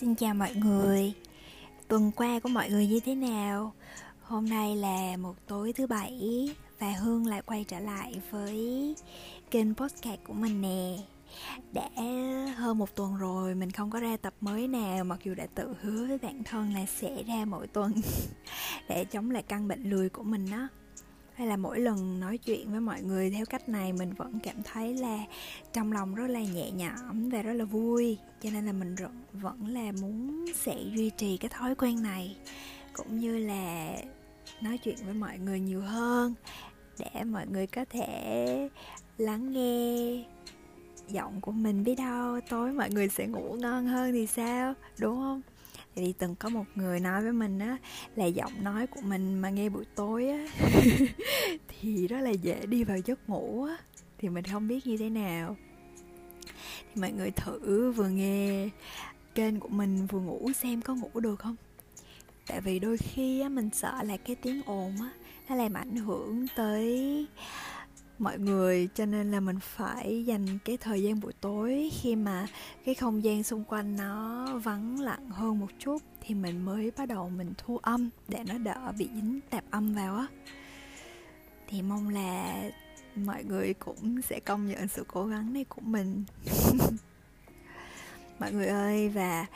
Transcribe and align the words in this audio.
Xin 0.00 0.14
chào 0.14 0.34
mọi 0.34 0.54
người. 0.54 1.12
Tuần 1.88 2.10
qua 2.16 2.40
của 2.40 2.48
mọi 2.48 2.70
người 2.70 2.86
như 2.86 3.00
thế 3.00 3.14
nào? 3.14 3.72
Hôm 4.22 4.48
nay 4.48 4.76
là 4.76 5.16
một 5.16 5.34
tối 5.46 5.72
thứ 5.72 5.86
bảy 5.86 6.48
Và 6.78 6.92
Hương 6.92 7.26
lại 7.26 7.42
quay 7.42 7.64
trở 7.64 7.78
lại 7.80 8.20
với 8.30 8.94
kênh 9.50 9.74
podcast 9.74 10.20
của 10.26 10.32
mình 10.32 10.60
nè. 10.60 10.96
Đã 11.72 11.88
hơn 12.56 12.78
một 12.78 12.94
tuần 12.94 13.16
rồi, 13.16 13.54
mình 13.54 13.70
không 13.70 13.90
có 13.90 14.00
ra 14.00 14.16
tập 14.16 14.34
mới 14.40 14.68
nào, 14.68 15.04
Mặc 15.04 15.18
dù 15.24 15.34
đã 15.34 15.46
tự 15.54 15.74
hứa 15.80 16.06
với 16.06 16.18
bản 16.18 16.44
thân 16.44 16.74
là 16.74 16.86
sẽ 16.86 17.22
ra 17.22 17.44
mỗi 17.44 17.66
tuần 17.66 17.92
Để 18.88 19.04
chống 19.04 19.30
lại 19.30 19.42
căn 19.42 19.68
bệnh 19.68 19.90
lười 19.90 20.08
của 20.08 20.22
mình 20.22 20.50
đó 20.50 20.68
hay 21.38 21.46
là 21.46 21.56
mỗi 21.56 21.80
lần 21.80 22.20
nói 22.20 22.38
chuyện 22.38 22.70
với 22.70 22.80
mọi 22.80 23.02
người 23.02 23.30
theo 23.30 23.46
cách 23.46 23.68
này, 23.68 23.92
mình 23.92 24.12
vẫn 24.12 24.38
cảm 24.42 24.56
thấy 24.64 24.94
là 24.94 25.18
trong 25.72 25.92
lòng 25.92 26.14
rất 26.14 26.26
là 26.26 26.40
nhẹ 26.40 26.70
nhõm 26.70 27.28
và 27.28 27.42
rất 27.42 27.52
là 27.52 27.64
vui. 27.64 28.18
Cho 28.42 28.50
nên 28.50 28.66
là 28.66 28.72
mình 28.72 28.94
vẫn 29.32 29.66
là 29.66 29.92
muốn 30.00 30.46
sẽ 30.54 30.76
duy 30.94 31.10
trì 31.10 31.36
cái 31.36 31.48
thói 31.48 31.74
quen 31.74 32.02
này. 32.02 32.36
Cũng 32.92 33.18
như 33.18 33.38
là 33.38 33.92
nói 34.60 34.78
chuyện 34.78 34.96
với 35.04 35.14
mọi 35.14 35.38
người 35.38 35.60
nhiều 35.60 35.80
hơn, 35.80 36.34
để 36.98 37.24
mọi 37.24 37.46
người 37.46 37.66
có 37.66 37.84
thể 37.90 38.68
lắng 39.18 39.52
nghe 39.52 40.24
giọng 41.08 41.40
của 41.40 41.52
mình 41.52 41.84
biết 41.84 41.94
đâu, 41.94 42.40
tối 42.50 42.72
mọi 42.72 42.90
người 42.90 43.08
sẽ 43.08 43.26
ngủ 43.26 43.56
ngon 43.58 43.86
hơn 43.86 44.12
thì 44.12 44.26
sao, 44.26 44.74
đúng 44.98 45.16
không? 45.16 45.42
Thì 45.98 46.14
từng 46.18 46.34
có 46.34 46.48
một 46.48 46.64
người 46.74 47.00
nói 47.00 47.22
với 47.22 47.32
mình 47.32 47.58
á, 47.58 47.76
là 48.16 48.26
giọng 48.26 48.64
nói 48.64 48.86
của 48.86 49.00
mình 49.00 49.40
mà 49.40 49.50
nghe 49.50 49.68
buổi 49.68 49.84
tối 49.94 50.28
á, 50.28 50.46
thì 51.68 52.06
rất 52.06 52.20
là 52.20 52.30
dễ 52.30 52.66
đi 52.66 52.84
vào 52.84 52.98
giấc 52.98 53.28
ngủ 53.28 53.64
á. 53.64 53.76
Thì 54.18 54.28
mình 54.28 54.44
không 54.44 54.68
biết 54.68 54.86
như 54.86 54.96
thế 54.96 55.08
nào. 55.08 55.56
Thì 56.94 57.00
mọi 57.00 57.12
người 57.12 57.30
thử 57.30 57.92
vừa 57.92 58.08
nghe 58.08 58.68
kênh 59.34 59.60
của 59.60 59.68
mình 59.68 60.06
vừa 60.06 60.20
ngủ 60.20 60.50
xem 60.52 60.82
có 60.82 60.94
ngủ 60.94 61.20
được 61.20 61.38
không? 61.38 61.56
Tại 62.46 62.60
vì 62.60 62.78
đôi 62.78 62.96
khi 62.96 63.40
á, 63.40 63.48
mình 63.48 63.70
sợ 63.72 64.02
là 64.02 64.16
cái 64.16 64.36
tiếng 64.36 64.62
ồn 64.66 64.96
á, 65.00 65.10
nó 65.48 65.54
làm 65.54 65.74
ảnh 65.74 65.96
hưởng 65.96 66.46
tới 66.56 67.26
mọi 68.18 68.38
người, 68.38 68.88
cho 68.94 69.06
nên 69.06 69.30
là 69.30 69.40
mình 69.40 69.58
phải 69.60 70.24
dành 70.24 70.58
cái 70.64 70.76
thời 70.76 71.02
gian 71.02 71.20
buổi 71.20 71.32
tối 71.40 71.90
khi 72.00 72.16
mà 72.16 72.46
cái 72.84 72.94
không 72.94 73.24
gian 73.24 73.42
xung 73.42 73.64
quanh 73.64 73.96
nó 73.96 74.46
vắng 74.64 75.00
lặng 75.00 75.30
hơn 75.30 75.58
một 75.58 75.70
chút 75.78 76.02
thì 76.20 76.34
mình 76.34 76.64
mới 76.64 76.92
bắt 76.96 77.08
đầu 77.08 77.28
mình 77.28 77.52
thu 77.58 77.78
âm 77.78 78.10
để 78.28 78.44
nó 78.48 78.58
đỡ 78.58 78.92
bị 78.98 79.08
dính 79.14 79.40
tạp 79.50 79.64
âm 79.70 79.94
vào 79.94 80.16
á. 80.16 80.26
Thì 81.68 81.82
mong 81.82 82.08
là 82.08 82.62
mọi 83.14 83.44
người 83.44 83.74
cũng 83.74 84.22
sẽ 84.22 84.40
công 84.40 84.68
nhận 84.68 84.88
sự 84.88 85.04
cố 85.08 85.26
gắng 85.26 85.52
này 85.52 85.64
của 85.64 85.82
mình. 85.84 86.24
Mọi 88.38 88.52
người 88.52 88.66
ơi, 88.66 89.08
và 89.08 89.46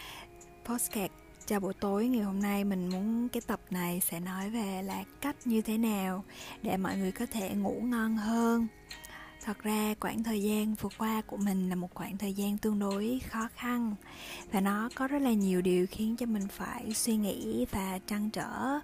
postcard 0.65 1.13
chào 1.47 1.61
buổi 1.61 1.75
tối, 1.75 2.09
ngày 2.09 2.23
hôm 2.23 2.41
nay 2.41 2.65
mình 2.65 2.89
muốn 2.89 3.29
cái 3.29 3.41
tập 3.47 3.61
này 3.71 4.01
sẽ 4.01 4.21
nói 4.21 4.51
về 4.51 4.83
là 4.83 5.05
cách 5.21 5.37
như 5.45 5.63
thế 5.63 5.79
nào 5.79 6.25
để 6.63 6.77
mọi 6.77 6.97
người 6.97 7.13
có 7.13 7.27
thể 7.27 7.51
ngủ 7.55 7.81
ngon 7.85 8.17
hơn. 8.17 8.67
Thật 9.45 9.59
ra 9.63 9.95
khoảng 10.01 10.23
thời 10.23 10.43
gian 10.43 10.75
vừa 10.75 10.89
qua 10.99 11.23
của 11.27 11.37
mình 11.37 11.69
là 11.69 11.75
một 11.75 11.95
khoảng 11.95 12.19
thời 12.19 12.33
gian 12.33 12.59
tương 12.59 12.79
đối 12.79 13.21
khó 13.29 13.49
khăn 13.57 13.95
và 14.53 14.61
nó 14.61 14.89
có 14.95 15.09
rất 15.09 15.23
là 15.23 15.33
nhiều 15.33 15.63
điều 15.63 15.87
khiến 15.91 16.17
cho 16.17 16.27
mình 16.27 16.49
phải 16.49 16.95
suy 16.95 17.17
nghĩ 17.17 17.67
và 17.71 17.99
trăn 18.07 18.31
trở. 18.31 18.79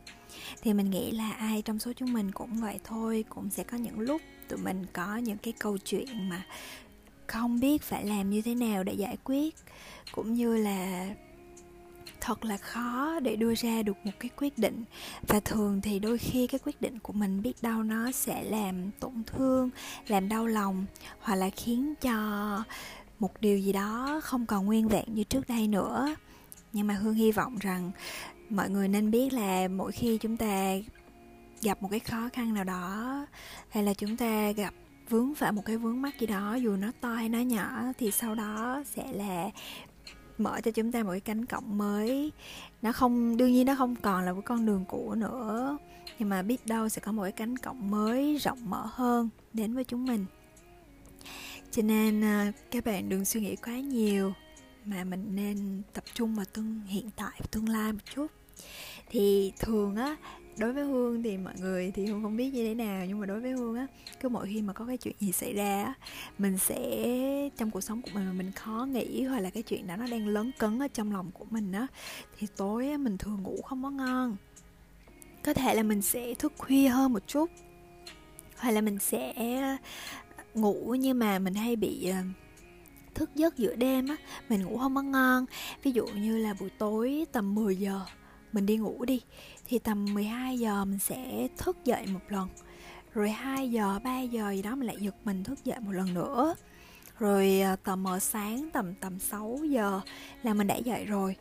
Thì 0.63 0.75
mình 0.75 0.91
nghĩ 0.91 1.11
là 1.11 1.33
ai 1.33 1.63
trong 1.63 1.79
số 1.79 1.93
chúng 1.93 2.13
mình 2.13 2.33
cũng 2.33 2.61
vậy 2.61 2.81
thôi, 2.85 3.25
cũng 3.29 3.51
sẽ 3.51 3.65
có 3.65 3.77
những 3.77 4.01
lúc 4.01 4.23
tụi 4.49 4.59
mình 4.59 4.87
có 4.93 5.17
những 5.17 5.39
cái 5.39 5.53
câu 5.59 5.79
chuyện 5.79 6.29
mà 6.29 6.47
không 7.27 7.61
biết 7.61 7.83
phải 7.83 8.07
làm 8.07 8.31
như 8.31 8.43
thế 8.43 8.55
nào 8.55 8.85
để 8.85 8.93
giải 8.93 9.17
quyết, 9.25 9.55
cũng 10.13 10.35
như 10.35 10.57
là 10.57 11.09
thật 12.29 12.45
là 12.45 12.57
khó 12.57 13.21
để 13.21 13.37
đưa 13.37 13.55
ra 13.55 13.83
được 13.83 13.97
một 14.05 14.13
cái 14.19 14.31
quyết 14.37 14.59
định. 14.59 14.85
Và 15.29 15.41
thường 15.41 15.81
thì 15.81 15.99
đôi 15.99 16.19
khi 16.19 16.47
cái 16.47 16.59
quyết 16.65 16.81
định 16.81 16.99
của 16.99 17.13
mình 17.13 17.43
biết 17.43 17.63
đâu 17.63 17.83
nó 17.83 18.13
sẽ 18.13 18.43
làm 18.43 18.91
tổn 19.01 19.23
thương, 19.27 19.71
làm 20.09 20.29
đau 20.29 20.47
lòng, 20.47 20.87
hoặc 21.21 21.35
là 21.35 21.51
khiến 21.51 21.95
cho 22.01 22.15
một 23.19 23.41
điều 23.41 23.59
gì 23.59 23.73
đó 23.73 24.21
không 24.25 24.47
còn 24.47 24.67
nguyên 24.67 24.89
vẹn 24.89 25.05
như 25.15 25.25
trước 25.25 25.49
đây 25.49 25.69
nữa. 25.69 26.15
Nhưng 26.73 26.87
mà 26.87 26.95
hương 26.95 27.15
hy 27.15 27.33
vọng 27.33 27.57
rằng 27.61 27.91
mọi 28.51 28.71
người 28.71 28.89
nên 28.89 29.11
biết 29.11 29.33
là 29.33 29.69
mỗi 29.69 29.93
khi 29.93 30.19
chúng 30.19 30.37
ta 30.37 30.73
gặp 31.63 31.83
một 31.83 31.89
cái 31.91 32.01
khó 32.01 32.29
khăn 32.33 32.55
nào 32.55 32.65
đó, 32.65 33.27
hay 33.69 33.83
là 33.83 33.95
chúng 33.95 34.17
ta 34.17 34.51
gặp 34.51 34.75
vướng 35.09 35.35
phải 35.35 35.53
một 35.53 35.63
cái 35.65 35.77
vướng 35.77 36.03
mắc 36.03 36.21
gì 36.21 36.27
đó, 36.27 36.55
dù 36.55 36.77
nó 36.77 36.89
to 37.01 37.15
hay 37.15 37.29
nó 37.29 37.39
nhỏ, 37.39 37.83
thì 37.99 38.11
sau 38.11 38.35
đó 38.35 38.83
sẽ 38.87 39.13
là 39.13 39.51
mở 40.41 40.61
cho 40.61 40.71
chúng 40.71 40.93
ta 40.93 41.03
một 41.03 41.11
cái 41.11 41.21
cánh 41.21 41.47
cổng 41.47 41.79
mới. 41.79 42.33
Nó 42.83 42.93
không, 42.93 43.37
đương 43.37 43.53
nhiên 43.53 43.67
nó 43.67 43.75
không 43.75 43.97
còn 43.97 44.25
là 44.25 44.33
một 44.33 44.43
con 44.45 44.67
đường 44.67 44.85
cũ 44.89 45.15
nữa, 45.15 45.79
nhưng 46.19 46.29
mà 46.29 46.43
biết 46.43 46.67
đâu 46.67 46.89
sẽ 46.89 47.01
có 47.01 47.13
một 47.13 47.23
cái 47.23 47.33
cánh 47.33 47.57
cổng 47.57 47.91
mới 47.91 48.37
rộng 48.37 48.71
mở 48.71 48.87
hơn 48.91 49.29
đến 49.53 49.75
với 49.75 49.85
chúng 49.85 50.07
mình. 50.07 50.25
Cho 51.71 51.83
nên 51.83 52.25
à, 52.25 52.53
các 52.71 52.85
bạn 52.85 53.09
đừng 53.09 53.25
suy 53.25 53.41
nghĩ 53.41 53.57
quá 53.57 53.75
nhiều 53.75 54.33
mà 54.85 55.05
mình 55.05 55.27
nên 55.35 55.83
tập 55.93 56.05
trung 56.15 56.35
vào 56.35 56.45
tương, 56.53 56.81
hiện 56.87 57.11
tại 57.17 57.33
và 57.39 57.47
tương 57.51 57.69
lai 57.69 57.93
một 57.93 57.99
chút. 58.15 58.27
Thì 59.11 59.53
thường 59.59 59.97
á 59.97 60.17
đối 60.59 60.73
với 60.73 60.85
hương 60.85 61.23
thì 61.23 61.37
mọi 61.37 61.55
người 61.61 61.91
thì 61.91 62.07
hương 62.07 62.23
không 62.23 62.37
biết 62.37 62.51
như 62.55 62.65
thế 62.65 62.75
nào, 62.75 63.07
nhưng 63.07 63.21
mà 63.21 63.27
đối 63.27 63.41
với 63.41 63.53
hương 63.53 63.77
á, 63.77 63.87
cứ 64.21 64.29
mỗi 64.29 64.47
khi 64.47 64.63
mà 64.63 64.73
có 64.73 64.85
cái 64.87 64.97
chuyện 64.97 65.15
gì 65.21 65.33
xảy 65.33 65.53
ra 65.55 65.85
á, 65.85 65.95
mình 66.39 66.59
sẽ, 66.59 67.51
trong 67.57 67.71
cuộc 67.71 67.81
sống 67.81 68.03
của 68.03 68.11
mình 68.15 68.27
mà 68.27 68.33
mình 68.33 68.53
khó 68.53 68.87
nghĩ 68.93 69.23
hoặc 69.23 69.41
là 69.41 69.51
cái 69.51 69.63
chuyện 69.63 69.87
đó 69.87 69.97
nó 69.97 70.07
đang 70.11 70.27
lớn 70.27 70.51
cấn 70.59 70.79
ở 70.79 70.89
trong 70.89 71.13
lòng 71.13 71.31
của 71.35 71.45
mình 71.51 71.73
á, 71.73 71.87
thì 72.39 72.47
tối 72.57 72.91
á 72.91 72.97
mình 72.97 73.19
thường 73.19 73.43
ngủ 73.43 73.63
không 73.63 73.83
có 73.83 73.91
ngon. 73.91 74.37
Có 75.45 75.55
thể 75.55 75.75
là 75.75 75.83
mình 75.83 76.03
sẽ 76.03 76.35
thức 76.35 76.53
khuya 76.59 76.89
hơn 76.89 77.13
một 77.13 77.23
chút, 77.27 77.51
hoặc 78.57 78.71
là 78.71 78.81
mình 78.81 78.99
sẽ 78.99 79.35
ngủ 80.55 80.95
nhưng 80.99 81.19
mà 81.19 81.39
mình 81.39 81.55
hay 81.55 81.77
bị 81.77 82.09
ờ, 82.09 82.19
thức 83.15 83.31
giấc 83.35 83.57
giữa 83.57 83.77
đêm 83.77 84.09
á, 84.09 84.17
mình 84.49 84.63
ngủ 84.63 84.79
không 84.79 84.95
có 84.95 85.03
ngon. 85.03 85.45
Ví 85.83 85.93
dụ 85.93 86.07
như 86.07 86.39
là 86.39 86.55
buổi 86.61 86.71
tối 86.79 87.27
tầm 87.33 87.55
10 87.55 87.77
giờ 87.77 88.01
mình 88.53 88.67
đi 88.67 88.77
ngủ 88.77 89.05
đi. 89.05 89.21
Thì 89.67 89.79
tầm 89.79 90.15
12 90.15 90.59
giờ 90.59 90.85
mình 90.85 90.99
sẽ 90.99 91.49
thức 91.57 91.77
dậy 91.85 92.07
một 92.07 92.21
lần. 92.29 92.49
Rồi 93.15 93.31
2 93.31 93.71
giờ 93.71 93.99
3 94.05 94.21
giờ 94.21 94.51
gì 94.51 94.63
đó 94.63 94.75
mình 94.75 94.87
lại 94.87 94.97
giật 95.01 95.15
mình 95.25 95.45
thức 95.45 95.65
dậy 95.65 95.81
một 95.81 95.93
lần 95.93 96.15
nữa. 96.15 96.55
Rồi 97.19 97.61
ờ, 97.61 97.77
tầm 97.85 98.03
mờ 98.03 98.19
sáng 98.19 98.69
tầm 98.73 98.95
tầm 98.95 99.19
6 99.19 99.59
giờ 99.69 100.01
là 100.43 100.55
mình 100.55 100.67
đã 100.67 100.77
dậy 100.77 101.05
rồi 101.05 101.37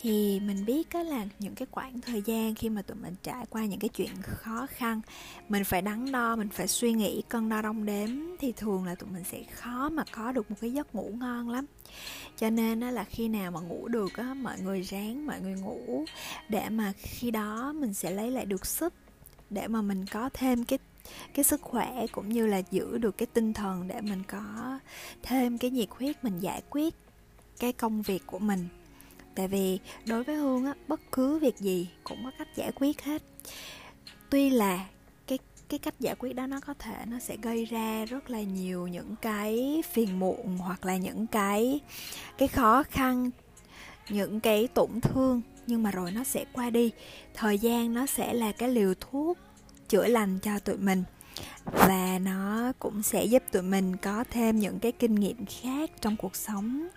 thì 0.00 0.40
mình 0.40 0.64
biết 0.64 0.88
đó 0.94 1.02
là 1.02 1.26
những 1.38 1.54
cái 1.54 1.66
khoảng 1.70 2.00
thời 2.00 2.22
gian 2.22 2.54
khi 2.54 2.68
mà 2.68 2.82
tụi 2.82 2.96
mình 2.96 3.14
trải 3.22 3.46
qua 3.50 3.64
những 3.64 3.80
cái 3.80 3.88
chuyện 3.88 4.10
khó 4.22 4.66
khăn, 4.70 5.00
mình 5.48 5.64
phải 5.64 5.82
đắn 5.82 6.12
đo, 6.12 6.36
mình 6.36 6.48
phải 6.48 6.68
suy 6.68 6.92
nghĩ, 6.92 7.22
cân 7.28 7.48
đo 7.48 7.62
đong 7.62 7.86
đếm, 7.86 8.10
thì 8.38 8.52
thường 8.52 8.84
là 8.84 8.94
tụi 8.94 9.10
mình 9.10 9.24
sẽ 9.24 9.42
khó 9.52 9.88
mà 9.88 10.04
có 10.12 10.32
được 10.32 10.50
một 10.50 10.56
cái 10.60 10.72
giấc 10.72 10.94
ngủ 10.94 11.10
ngon 11.20 11.48
lắm. 11.48 11.66
Cho 12.36 12.50
nên 12.50 12.80
đó 12.80 12.90
là 12.90 13.04
khi 13.04 13.28
nào 13.28 13.50
mà 13.50 13.60
ngủ 13.60 13.88
được 13.88 14.16
á, 14.16 14.34
mọi 14.34 14.60
người 14.60 14.80
ráng, 14.80 15.26
mọi 15.26 15.40
người 15.40 15.54
ngủ 15.54 16.04
để 16.48 16.68
mà 16.68 16.92
khi 16.96 17.30
đó 17.30 17.72
mình 17.72 17.94
sẽ 17.94 18.10
lấy 18.10 18.30
lại 18.30 18.46
được 18.46 18.66
sức 18.66 18.94
để 19.50 19.68
mà 19.68 19.82
mình 19.82 20.06
có 20.06 20.30
thêm 20.34 20.64
cái 20.64 20.78
cái 21.34 21.44
sức 21.44 21.62
khỏe 21.62 22.06
cũng 22.12 22.28
như 22.28 22.46
là 22.46 22.62
giữ 22.70 22.98
được 22.98 23.18
cái 23.18 23.26
tinh 23.26 23.52
thần 23.52 23.88
để 23.88 24.00
mình 24.00 24.22
có 24.28 24.78
thêm 25.22 25.58
cái 25.58 25.70
nhiệt 25.70 25.88
huyết, 25.90 26.24
mình 26.24 26.38
giải 26.38 26.62
quyết 26.70 26.94
cái 27.58 27.72
công 27.72 28.02
việc 28.02 28.22
của 28.26 28.38
mình 28.38 28.68
tại 29.38 29.48
vì 29.48 29.78
đối 30.06 30.24
với 30.24 30.36
hương 30.36 30.64
á, 30.64 30.74
bất 30.88 31.00
cứ 31.12 31.38
việc 31.38 31.58
gì 31.58 31.88
cũng 32.04 32.24
có 32.24 32.30
cách 32.38 32.48
giải 32.56 32.72
quyết 32.74 33.02
hết. 33.02 33.22
Tuy 34.30 34.50
là 34.50 34.86
cái 35.26 35.38
cái 35.68 35.78
cách 35.78 35.94
giải 36.00 36.14
quyết 36.14 36.32
đó 36.32 36.46
nó 36.46 36.60
có 36.60 36.74
thể 36.78 36.96
nó 37.06 37.18
sẽ 37.18 37.36
gây 37.42 37.64
ra 37.64 38.04
rất 38.04 38.30
là 38.30 38.42
nhiều 38.42 38.86
những 38.86 39.14
cái 39.22 39.82
phiền 39.92 40.18
muộn 40.18 40.58
hoặc 40.58 40.86
là 40.86 40.96
những 40.96 41.26
cái 41.26 41.80
cái 42.38 42.48
khó 42.48 42.82
khăn, 42.82 43.30
những 44.08 44.40
cái 44.40 44.68
tổn 44.74 45.00
thương, 45.00 45.42
nhưng 45.66 45.82
mà 45.82 45.90
rồi 45.90 46.10
nó 46.10 46.24
sẽ 46.24 46.44
qua 46.52 46.70
đi. 46.70 46.90
Thời 47.34 47.58
gian 47.58 47.94
nó 47.94 48.06
sẽ 48.06 48.34
là 48.34 48.52
cái 48.52 48.68
liều 48.68 48.94
thuốc 49.00 49.38
chữa 49.88 50.06
lành 50.06 50.38
cho 50.38 50.58
tụi 50.58 50.76
mình 50.76 51.04
và 51.64 52.18
nó 52.22 52.72
cũng 52.78 53.02
sẽ 53.02 53.24
giúp 53.24 53.42
tụi 53.52 53.62
mình 53.62 53.96
có 53.96 54.24
thêm 54.30 54.58
những 54.58 54.78
cái 54.78 54.92
kinh 54.92 55.14
nghiệm 55.14 55.46
khác 55.46 55.90
trong 56.00 56.16
cuộc 56.16 56.36
sống 56.36 56.88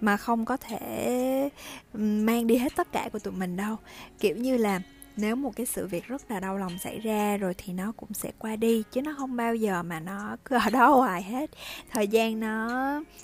mà 0.00 0.16
không 0.16 0.44
có 0.44 0.56
thể 0.56 1.48
mang 1.94 2.46
đi 2.46 2.56
hết 2.56 2.72
tất 2.76 2.92
cả 2.92 3.08
của 3.12 3.18
tụi 3.18 3.32
mình 3.32 3.56
đâu. 3.56 3.76
Kiểu 4.18 4.36
như 4.36 4.56
là 4.56 4.80
nếu 5.16 5.36
một 5.36 5.56
cái 5.56 5.66
sự 5.66 5.86
việc 5.86 6.06
rất 6.06 6.30
là 6.30 6.40
đau 6.40 6.58
lòng 6.58 6.78
xảy 6.78 6.98
ra 6.98 7.36
rồi 7.36 7.54
thì 7.58 7.72
nó 7.72 7.92
cũng 7.96 8.12
sẽ 8.12 8.30
qua 8.38 8.56
đi, 8.56 8.82
chứ 8.92 9.02
nó 9.02 9.14
không 9.18 9.36
bao 9.36 9.54
giờ 9.54 9.82
mà 9.82 10.00
nó 10.00 10.36
cứ 10.44 10.56
ở 10.56 10.70
đó 10.70 10.94
hoài 10.94 11.22
hết. 11.22 11.50
Thời 11.90 12.08
gian 12.08 12.40
nó 12.40 12.68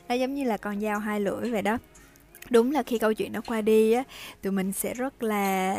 nó 0.09 0.15
giống 0.15 0.35
như 0.35 0.45
là 0.45 0.57
con 0.57 0.81
dao 0.81 0.99
hai 0.99 1.21
lưỡi 1.21 1.51
vậy 1.51 1.63
đó. 1.63 1.79
Đúng 2.51 2.73
là 2.73 2.83
khi 2.83 2.99
câu 2.99 3.13
chuyện 3.13 3.33
nó 3.33 3.41
qua 3.47 3.61
đi 3.61 3.93
á, 3.93 4.03
tụi 4.43 4.53
mình 4.53 4.73
sẽ 4.73 4.95
rất 4.95 5.23
là 5.23 5.77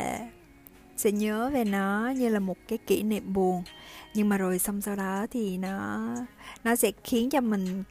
sẽ 0.97 1.11
nhớ 1.11 1.49
về 1.53 1.63
nó 1.63 2.13
như 2.17 2.29
là 2.29 2.39
một 2.39 2.57
cái 2.67 2.77
kỷ 2.77 3.03
niệm 3.03 3.33
buồn. 3.33 3.63
Nhưng 4.13 4.29
mà 4.29 4.37
rồi 4.37 4.59
xong 4.59 4.81
sau 4.81 4.95
đó 4.95 5.25
thì 5.31 5.57
nó 5.57 6.07
nó 6.63 6.75
sẽ 6.75 6.91
khiến 7.03 7.29
cho 7.29 7.41
mình 7.41 7.83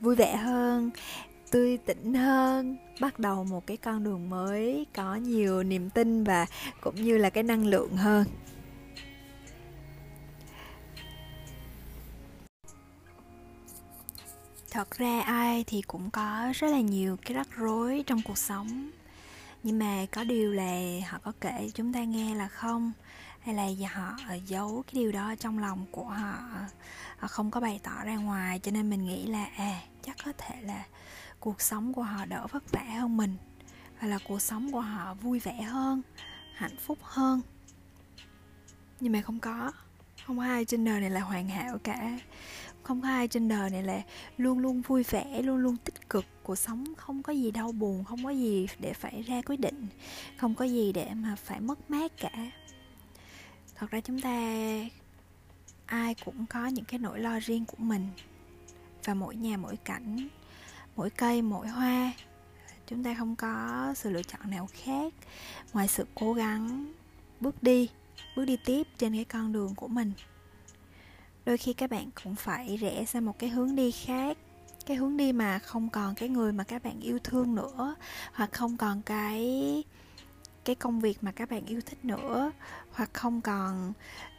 vui 0.00 0.16
vẻ 0.16 0.36
hơn, 0.36 0.90
tươi 1.50 1.76
tỉnh 1.76 2.14
hơn, 2.14 2.76
bắt 3.00 3.18
đầu 3.18 3.44
một 3.44 3.66
cái 3.66 3.76
con 3.76 4.04
đường 4.04 4.30
mới, 4.30 4.86
có 4.94 5.14
nhiều 5.14 5.62
niềm 5.62 5.90
tin 5.90 6.24
và 6.24 6.46
cũng 6.80 6.94
như 6.94 7.18
là 7.18 7.30
cái 7.30 7.42
năng 7.42 7.66
lượng 7.66 7.96
hơn. 7.96 8.24
Thật 14.70 14.90
ra 14.98 15.20
ai 15.20 15.64
thì 15.66 15.82
cũng 15.82 16.10
có 16.10 16.52
rất 16.54 16.68
là 16.68 16.80
nhiều 16.80 17.16
cái 17.16 17.34
rắc 17.34 17.48
rối 17.56 18.04
trong 18.06 18.20
cuộc 18.24 18.38
sống 18.38 18.90
nhưng 19.62 19.78
mà 19.78 20.06
có 20.12 20.24
điều 20.24 20.52
là 20.52 20.80
họ 21.08 21.18
có 21.22 21.32
kể 21.40 21.70
chúng 21.74 21.92
ta 21.92 22.04
nghe 22.04 22.34
là 22.34 22.48
không, 22.48 22.92
hay 23.40 23.54
là 23.54 23.88
họ 23.92 24.16
ờ, 24.28 24.34
giấu 24.34 24.84
cái 24.86 24.94
điều 25.02 25.12
đó 25.12 25.34
trong 25.40 25.58
lòng 25.58 25.86
của 25.90 26.08
họ 26.08 26.34
họ 27.18 27.28
không 27.28 27.50
có 27.50 27.60
bày 27.60 27.80
tỏ 27.82 28.04
ra 28.04 28.16
ngoài. 28.16 28.58
Cho 28.58 28.70
nên 28.70 28.90
mình 28.90 29.04
nghĩ 29.04 29.26
là 29.26 29.44
à 29.56 29.80
chắc 30.02 30.16
có 30.24 30.32
thể 30.38 30.62
là 30.62 30.84
cuộc 31.40 31.60
sống 31.60 31.94
của 31.94 32.02
họ 32.02 32.24
đỡ 32.24 32.46
vất 32.50 32.70
vả 32.70 32.84
hơn 33.00 33.16
mình, 33.16 33.36
và 34.00 34.08
là 34.08 34.18
cuộc 34.28 34.42
sống 34.42 34.72
của 34.72 34.80
họ 34.80 35.14
vui 35.14 35.38
vẻ 35.38 35.62
hơn, 35.62 36.02
hạnh 36.54 36.76
phúc 36.80 36.98
hơn. 37.02 37.40
Nhưng 39.00 39.12
mà 39.12 39.20
không 39.20 39.40
có. 39.40 39.72
Không 40.26 40.38
có 40.38 40.44
ai 40.44 40.64
trên 40.64 40.84
đời 40.84 41.00
này 41.00 41.10
là 41.10 41.20
hoàn 41.20 41.48
hảo 41.48 41.78
cả 41.84 42.18
không 42.88 43.02
có 43.02 43.08
ai 43.08 43.28
trên 43.28 43.48
đời 43.48 43.70
này 43.70 43.82
là 43.82 44.02
luôn 44.38 44.58
luôn 44.58 44.80
vui 44.80 45.02
vẻ, 45.02 45.42
luôn 45.42 45.56
luôn 45.56 45.76
tích 45.76 46.10
cực. 46.10 46.24
Cuộc 46.42 46.56
sống 46.56 46.94
không 46.96 47.22
có 47.22 47.32
gì 47.32 47.50
đau 47.50 47.72
buồn, 47.72 48.04
không 48.04 48.24
có 48.24 48.30
gì 48.30 48.66
để 48.78 48.92
phải 48.92 49.22
ra 49.22 49.42
quyết 49.42 49.60
định, 49.60 49.86
không 50.36 50.54
có 50.54 50.64
gì 50.64 50.92
để 50.92 51.08
mà 51.14 51.36
phải 51.36 51.60
mất 51.60 51.90
mát 51.90 52.12
cả. 52.16 52.50
Thật 53.74 53.90
ra 53.90 54.00
chúng 54.00 54.20
ta, 54.20 54.54
ai 55.86 56.14
cũng 56.24 56.46
có 56.46 56.66
những 56.66 56.84
cái 56.84 56.98
nỗi 56.98 57.20
lo 57.20 57.38
riêng 57.40 57.64
của 57.64 57.76
mình. 57.78 58.08
Và 59.04 59.14
mỗi 59.14 59.36
nhà, 59.36 59.56
mỗi 59.56 59.76
cảnh, 59.76 60.28
mỗi 60.96 61.10
cây, 61.10 61.42
mỗi 61.42 61.68
hoa, 61.68 62.12
chúng 62.86 63.04
ta 63.04 63.14
không 63.18 63.36
có 63.36 63.94
sự 63.96 64.10
lựa 64.10 64.22
chọn 64.22 64.50
nào 64.50 64.68
khác 64.72 65.14
ngoài 65.72 65.88
sự 65.88 66.06
cố 66.14 66.32
gắng 66.32 66.92
bước 67.40 67.62
đi 67.62 67.88
bước 68.36 68.44
đi 68.44 68.56
tiếp 68.64 68.86
trên 68.98 69.12
cái 69.12 69.24
con 69.24 69.52
đường 69.52 69.74
của 69.74 69.88
mình 69.88 70.12
đôi 71.48 71.56
khi 71.56 71.72
các 71.72 71.90
bạn 71.90 72.10
cũng 72.24 72.34
phải 72.34 72.76
rẽ 72.76 73.04
sang 73.04 73.24
một 73.24 73.38
cái 73.38 73.50
hướng 73.50 73.76
đi 73.76 73.90
khác 73.90 74.38
cái 74.86 74.96
hướng 74.96 75.16
đi 75.16 75.32
mà 75.32 75.58
không 75.58 75.90
còn 75.90 76.14
cái 76.14 76.28
người 76.28 76.52
mà 76.52 76.64
các 76.64 76.82
bạn 76.84 77.00
yêu 77.00 77.18
thương 77.24 77.54
nữa 77.54 77.94
hoặc 78.32 78.52
không 78.52 78.76
còn 78.76 79.02
cái 79.02 79.84
cái 80.64 80.74
công 80.74 81.00
việc 81.00 81.18
mà 81.24 81.32
các 81.32 81.50
bạn 81.50 81.66
yêu 81.66 81.80
thích 81.86 82.04
nữa 82.04 82.52
hoặc 82.92 83.10
không 83.12 83.40
còn 83.40 83.92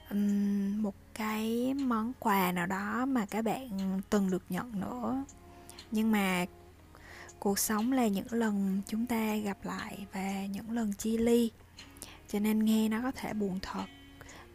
um, 0.10 0.84
một 0.84 0.96
cái 1.14 1.74
món 1.74 2.14
quà 2.20 2.52
nào 2.52 2.66
đó 2.66 3.06
mà 3.06 3.26
các 3.26 3.42
bạn 3.42 4.02
từng 4.10 4.30
được 4.30 4.44
nhận 4.50 4.80
nữa. 4.80 5.24
Nhưng 5.92 6.12
mà 6.12 6.46
cuộc 7.40 7.60
sống 7.60 7.92
là 7.92 8.08
những 8.08 8.28
lần 8.32 8.82
chúng 8.88 9.06
ta 9.06 9.36
gặp 9.36 9.58
lại 9.64 10.06
và 10.14 10.46
những 10.46 10.72
lần 10.72 10.94
chia 10.94 11.18
ly 11.18 11.52
cho 12.28 12.40
nên 12.40 12.66
nghe 12.66 12.90
nó 12.90 13.02
có 13.02 13.12
thể 13.12 13.34
buồn 13.34 13.60
thật 13.62 13.86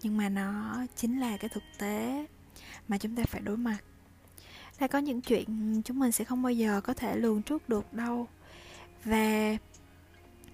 nhưng 0.02 0.16
mà 0.16 0.28
nó 0.28 0.76
chính 0.96 1.20
là 1.20 1.36
cái 1.36 1.48
thực 1.48 1.64
tế 1.78 2.26
mà 2.88 2.98
chúng 2.98 3.16
ta 3.16 3.24
phải 3.24 3.40
đối 3.40 3.56
mặt. 3.56 3.78
Đã 4.80 4.86
có 4.86 4.98
những 4.98 5.20
chuyện 5.20 5.82
chúng 5.84 5.98
mình 5.98 6.12
sẽ 6.12 6.24
không 6.24 6.42
bao 6.42 6.52
giờ 6.52 6.80
có 6.80 6.94
thể 6.94 7.16
lường 7.16 7.42
trước 7.42 7.68
được 7.68 7.92
đâu. 7.92 8.28
Và 9.04 9.56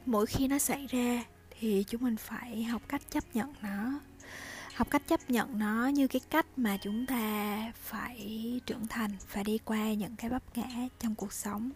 mỗi 0.07 0.27
khi 0.27 0.49
nó 0.49 0.59
xảy 0.59 0.87
ra 0.87 1.25
thì 1.51 1.85
chúng 1.89 2.03
mình 2.03 2.17
phải 2.17 2.65
học 2.65 2.83
cách 2.89 3.03
chấp 3.11 3.25
nhận 3.35 3.55
nó. 3.63 4.01
Học 4.75 4.91
cách 4.91 5.03
chấp 5.07 5.31
nhận 5.31 5.59
nó 5.59 5.89
như 5.89 6.09
cái 6.09 6.21
cách 6.31 6.47
mà 6.57 6.77
chúng 6.77 7.07
ta 7.07 7.73
phải 7.75 8.61
trưởng 8.67 8.87
thành 8.87 9.11
và 9.33 9.43
đi 9.43 9.59
qua 9.59 9.93
những 9.93 10.17
cái 10.17 10.31
vấp 10.31 10.57
ngã 10.57 10.89
trong 10.99 11.15
cuộc 11.15 11.33
sống. 11.33 11.71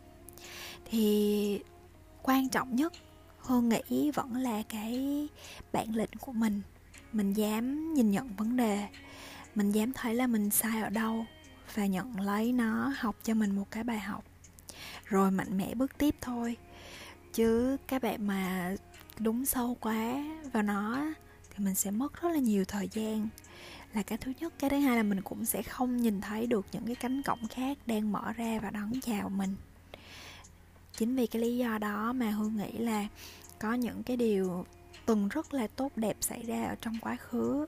Thì 0.90 1.60
quan 2.22 2.48
trọng 2.48 2.76
nhất, 2.76 2.92
hương 3.38 3.68
nghĩ 3.68 4.10
vẫn 4.10 4.36
là 4.36 4.62
cái 4.68 5.28
bản 5.72 5.96
lĩnh 5.96 6.10
của 6.20 6.32
mình. 6.32 6.62
Mình 7.12 7.32
dám 7.32 7.94
nhìn 7.94 8.10
nhận 8.10 8.36
vấn 8.36 8.56
đề 8.56 8.88
mình 9.54 9.72
dám 9.72 9.92
thấy 9.92 10.14
là 10.14 10.26
mình 10.26 10.50
sai 10.50 10.82
ở 10.82 10.88
đâu 10.88 11.26
và 11.74 11.86
nhận 11.86 12.20
lấy 12.20 12.52
nó 12.52 12.92
học 12.98 13.16
cho 13.22 13.34
mình 13.34 13.56
một 13.56 13.70
cái 13.70 13.84
bài 13.84 13.98
học. 13.98 14.24
Rồi 15.04 15.30
mạnh 15.30 15.58
mẽ 15.58 15.74
bước 15.74 15.98
tiếp 15.98 16.14
thôi. 16.20 16.56
Chứ 17.32 17.76
các 17.86 18.02
bạn 18.02 18.26
mà 18.26 18.74
đúng 19.18 19.46
sâu 19.46 19.76
quá 19.80 20.24
vào 20.52 20.62
nó 20.62 21.12
thì 21.50 21.64
mình 21.64 21.74
sẽ 21.74 21.90
mất 21.90 22.22
rất 22.22 22.28
là 22.28 22.38
nhiều 22.38 22.64
thời 22.64 22.88
gian. 22.92 23.28
Là 23.94 24.02
cái 24.02 24.18
thứ 24.18 24.32
nhất. 24.40 24.52
Cái 24.58 24.70
thứ 24.70 24.78
hai 24.78 24.96
là 24.96 25.02
mình 25.02 25.22
cũng 25.22 25.44
sẽ 25.44 25.62
không 25.62 25.96
nhìn 25.96 26.20
thấy 26.20 26.46
được 26.46 26.66
những 26.72 26.86
cái 26.86 26.94
cánh 26.94 27.22
cổng 27.22 27.48
khác 27.48 27.78
đang 27.86 28.12
mở 28.12 28.32
ra 28.32 28.58
và 28.62 28.70
đón 28.70 28.92
chào 29.02 29.28
mình. 29.28 29.56
Chính 30.92 31.16
vì 31.16 31.26
cái 31.26 31.42
lý 31.42 31.56
do 31.56 31.78
đó 31.78 32.12
mà 32.12 32.30
hương 32.30 32.56
nghĩ 32.56 32.72
là 32.78 33.06
có 33.58 33.74
những 33.74 34.02
cái 34.02 34.16
điều 34.16 34.66
từng 35.06 35.28
rất 35.28 35.54
là 35.54 35.66
tốt 35.66 35.92
đẹp 35.96 36.16
xảy 36.20 36.42
ra 36.42 36.64
ở 36.64 36.74
trong 36.80 36.98
quá 37.00 37.16
khứ 37.16 37.66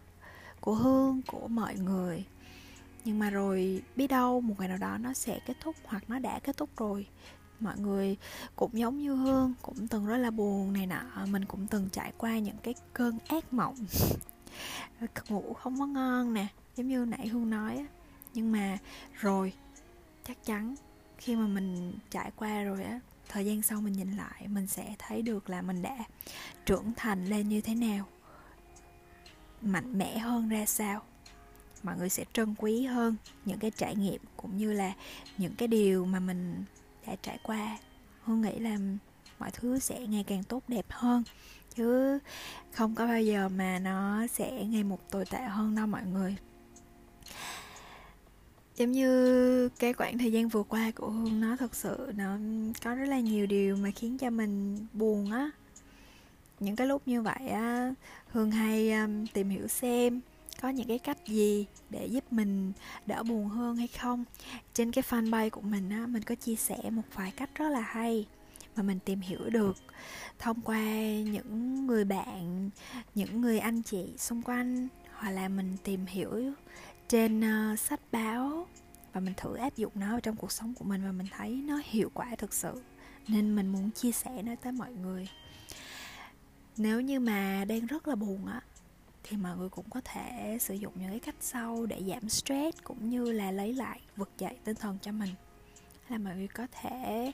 của 0.61 0.75
hương, 0.75 1.23
của 1.27 1.49
mọi 1.49 1.75
người. 1.75 2.25
Nhưng 3.05 3.19
mà 3.19 3.31
rồi 3.31 3.83
biết 3.97 4.07
đâu 4.07 4.41
một 4.41 4.55
ngày 4.59 4.69
nào 4.69 4.79
đó 4.79 4.99
nó 4.99 5.13
sẽ 5.13 5.39
kết 5.47 5.57
thúc 5.61 5.77
hoặc 5.85 6.05
nó 6.09 6.19
đã 6.19 6.39
kết 6.39 6.57
thúc 6.57 6.71
rồi. 6.77 7.07
Mọi 7.61 7.79
người 7.79 8.17
cũng 8.57 8.79
giống 8.79 8.99
như 8.99 9.15
hương, 9.15 9.55
cũng 9.63 9.89
từng 9.89 10.07
rất 10.07 10.17
là 10.17 10.31
buồn 10.31 10.73
này 10.73 10.87
nọ. 10.87 11.27
Mình 11.27 11.45
cũng 11.45 11.67
từng 11.67 11.89
trải 11.93 12.13
qua 12.19 12.39
những 12.39 12.57
cái 12.63 12.75
cơn 12.93 13.19
ác 13.29 13.53
mộng. 13.53 13.77
Ngủ 15.29 15.55
không 15.55 15.79
có 15.79 15.87
ngon 15.87 16.35
nè, 16.35 16.47
giống 16.77 16.89
như 16.89 17.05
nãy 17.05 17.29
hương 17.29 17.51
nói 17.51 17.77
á. 17.77 17.85
Nhưng 18.35 18.53
mà 18.53 18.79
rồi, 19.21 19.53
chắc 20.25 20.45
chắn 20.45 20.75
khi 21.19 21.37
mà 21.37 21.47
mình 21.47 21.93
trải 22.11 22.31
qua 22.37 22.63
rồi 22.63 22.83
á, 22.83 23.01
thời 23.29 23.47
gian 23.47 23.63
sau 23.63 23.81
mình 23.81 23.93
nhìn 23.93 24.17
lại, 24.17 24.49
mình 24.49 24.67
sẽ 24.67 24.95
thấy 24.99 25.23
được 25.23 25.51
là 25.51 25.63
mình 25.63 25.83
đã 25.83 25.97
trưởng 26.67 26.93
thành 26.97 27.27
lên 27.27 27.49
như 27.49 27.61
thế 27.61 27.75
nào 27.75 28.07
mạnh 29.63 29.99
mẽ 29.99 30.19
hơn 30.19 30.49
ra 30.49 30.67
sao. 30.67 31.03
Mọi 31.83 31.97
người 31.99 32.09
sẽ 32.09 32.25
trân 32.33 32.55
quý 32.59 32.85
hơn 32.85 33.17
những 33.45 33.59
cái 33.59 33.71
trải 33.71 33.97
nghiệm 33.97 34.21
cũng 34.37 34.57
như 34.57 34.73
là 34.73 34.93
những 35.39 35.55
cái 35.55 35.69
điều 35.69 36.05
mà 36.05 36.21
mình 36.21 36.65
đã 37.07 37.17
trải 37.23 37.39
qua. 37.43 37.79
Hương 38.25 38.43
nghĩ 38.43 38.59
là 38.59 38.79
mọi 39.39 39.51
thứ 39.51 39.79
sẽ 39.79 40.07
ngày 40.07 40.25
càng 40.27 40.45
tốt 40.45 40.63
đẹp 40.69 40.87
hơn, 40.89 41.23
chứ 41.75 42.19
không 42.73 42.95
có 42.95 43.07
bao 43.07 43.23
giờ 43.23 43.49
mà 43.49 43.79
nó 43.79 44.27
sẽ 44.27 44.65
ngày 44.65 44.85
một 44.85 45.11
tồi 45.11 45.25
tệ 45.25 45.39
hơn 45.43 45.75
đâu 45.75 45.87
mọi 45.87 46.07
người. 46.07 46.37
Giống 48.77 48.93
như 48.93 49.69
cái 49.69 49.93
khoảng 49.93 50.19
thời 50.19 50.33
gian 50.33 50.49
vừa 50.49 50.63
qua 50.63 50.91
của 50.97 51.11
hương, 51.11 51.41
nó 51.41 51.57
thật 51.57 51.75
sự 51.75 52.13
nó 52.17 52.39
có 52.85 52.95
rất 52.95 53.05
là 53.05 53.21
nhiều 53.21 53.47
điều 53.47 53.77
mà 53.77 53.91
khiến 53.91 54.19
cho 54.19 54.31
mình 54.31 54.79
buồn 54.93 55.31
á 55.31 55.51
những 56.61 56.77
cái 56.77 56.87
lúc 56.87 57.03
như 57.07 57.23
vậy 57.23 57.49
á 57.49 57.95
hương 58.27 58.51
hay 58.51 58.93
um, 58.93 59.27
tìm 59.27 59.49
hiểu 59.51 59.69
xem 59.69 60.21
có 60.61 60.69
những 60.69 60.89
cái 60.89 60.99
cách 60.99 61.27
gì 61.27 61.67
để 61.91 62.07
giúp 62.07 62.25
mình 62.31 62.73
đỡ 63.07 63.23
buồn 63.23 63.49
hơn 63.49 63.77
hay 63.77 63.87
không. 63.87 64.25
Trên 64.75 64.93
cái 64.93 65.05
fanpage 65.09 65.51
của 65.51 65.61
mình 65.61 65.91
á 65.91 66.07
mình 66.07 66.23
có 66.23 66.35
chia 66.35 66.57
sẻ 66.57 66.77
một 66.91 67.03
vài 67.15 67.33
cách 67.37 67.51
rất 67.55 67.69
là 67.69 67.81
hay 67.81 68.27
mà 68.77 68.83
mình 68.83 68.99
tìm 69.05 69.21
hiểu 69.21 69.51
được 69.51 69.77
thông 70.39 70.61
qua 70.61 70.83
những 71.25 71.87
người 71.87 72.05
bạn 72.05 72.71
những 73.15 73.41
người 73.41 73.59
anh 73.59 73.83
chị 73.83 74.07
xung 74.19 74.43
quanh 74.43 74.89
hoặc 75.13 75.31
là 75.31 75.49
mình 75.49 75.77
tìm 75.85 76.07
hiểu 76.07 76.53
trên 77.09 77.41
uh, 77.41 77.79
sách 77.79 78.01
báo 78.13 78.67
và 79.13 79.21
mình 79.21 79.35
thử 79.37 79.55
áp 79.55 79.77
dụng 79.77 79.93
nó 79.95 80.11
vào 80.11 80.21
trong 80.21 80.37
cuộc 80.37 80.53
sống 80.53 80.75
của 80.75 80.85
mình 80.85 81.05
và 81.05 81.13
mình 81.13 81.27
thấy 81.37 81.51
nó 81.51 81.81
hiệu 81.85 82.11
quả 82.15 82.27
thực 82.39 82.55
sự. 82.55 82.83
Nên 83.29 83.57
mình 83.57 83.69
muốn 83.69 83.91
chia 83.91 84.13
sẻ 84.13 84.43
nó 84.43 84.55
tới 84.63 84.73
mọi 84.73 84.93
người 84.93 85.29
nếu 86.77 87.01
như 87.01 87.21
mà 87.21 87.65
đang 87.69 87.87
rất 87.87 88.09
là 88.09 88.15
buồn 88.15 88.47
á, 88.47 88.61
thì 89.23 89.37
mọi 89.37 89.57
người 89.57 89.69
cũng 89.69 89.91
có 89.91 90.01
thể 90.05 90.59
sử 90.61 90.75
dụng 90.75 90.93
những 90.97 91.11
cái 91.11 91.21
cách 91.21 91.35
sau 91.41 91.87
để 91.87 92.03
giảm 92.09 92.29
stress 92.29 92.79
cũng 92.85 93.11
như 93.11 93.33
là 93.33 93.51
lấy 93.51 93.75
lại 93.75 94.01
vực 94.17 94.31
dậy 94.39 94.57
tinh 94.65 94.77
thần 94.77 94.99
cho 95.03 95.13
mình. 95.13 95.31
Là 96.09 96.19
mọi 96.19 96.37
người 96.37 96.49
có 96.49 96.67
thể 96.73 97.33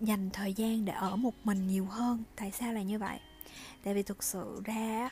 dành 0.00 0.30
thời 0.32 0.54
gian 0.54 0.84
để 0.84 0.92
ở 0.92 1.16
một 1.16 1.34
mình 1.44 1.66
nhiều 1.66 1.86
hơn. 1.86 2.22
Tại 2.36 2.52
sao 2.52 2.72
là 2.72 2.82
như 2.82 2.98
vậy? 2.98 3.18
Tại 3.84 3.94
vì 3.94 4.02
thực 4.02 4.22
sự 4.22 4.62
ra 4.64 5.10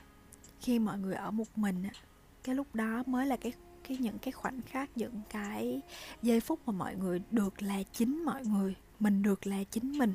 khi 0.61 0.79
mọi 0.79 0.99
người 0.99 1.15
ở 1.15 1.31
một 1.31 1.59
mình 1.59 1.85
cái 2.45 2.55
lúc 2.55 2.75
đó 2.75 3.03
mới 3.07 3.27
là 3.27 3.37
cái 3.37 3.53
cái 3.89 3.97
những 3.97 4.19
cái 4.19 4.33
khoảnh 4.33 4.63
khắc, 4.63 4.97
những 4.97 5.21
cái 5.31 5.81
giây 6.23 6.41
phút 6.41 6.61
mà 6.67 6.73
mọi 6.73 6.95
người 6.97 7.23
được 7.31 7.63
là 7.63 7.83
chính 7.93 8.25
mọi 8.25 8.45
người, 8.45 8.75
mình 9.01 9.23
được 9.23 9.47
là 9.47 9.65
chính 9.65 9.99
mình 9.99 10.13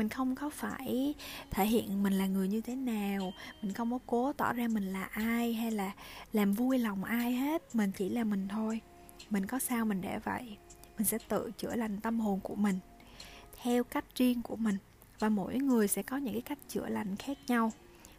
mình 0.00 0.08
không 0.08 0.34
có 0.34 0.50
phải 0.50 1.14
thể 1.50 1.66
hiện 1.66 2.02
mình 2.02 2.12
là 2.12 2.26
người 2.26 2.48
như 2.48 2.60
thế 2.60 2.76
nào, 2.76 3.32
mình 3.62 3.72
không 3.72 3.90
có 3.90 3.98
cố 4.06 4.32
tỏ 4.32 4.52
ra 4.52 4.68
mình 4.68 4.92
là 4.92 5.04
ai 5.04 5.54
hay 5.54 5.70
là 5.70 5.92
làm 6.32 6.52
vui 6.52 6.78
lòng 6.78 7.04
ai 7.04 7.32
hết, 7.32 7.74
mình 7.74 7.92
chỉ 7.92 8.08
là 8.08 8.24
mình 8.24 8.48
thôi. 8.48 8.80
Mình 9.30 9.46
có 9.46 9.58
sao 9.58 9.84
mình 9.84 10.00
để 10.00 10.18
vậy, 10.24 10.56
mình 10.98 11.06
sẽ 11.06 11.18
tự 11.28 11.50
chữa 11.58 11.74
lành 11.74 12.00
tâm 12.00 12.20
hồn 12.20 12.40
của 12.40 12.54
mình 12.54 12.78
theo 13.62 13.84
cách 13.84 14.04
riêng 14.14 14.42
của 14.42 14.56
mình 14.56 14.76
và 15.18 15.28
mỗi 15.28 15.58
người 15.58 15.88
sẽ 15.88 16.02
có 16.02 16.16
những 16.16 16.34
cái 16.34 16.42
cách 16.42 16.58
chữa 16.68 16.88
lành 16.88 17.16
khác 17.16 17.38
nhau. 17.46 17.72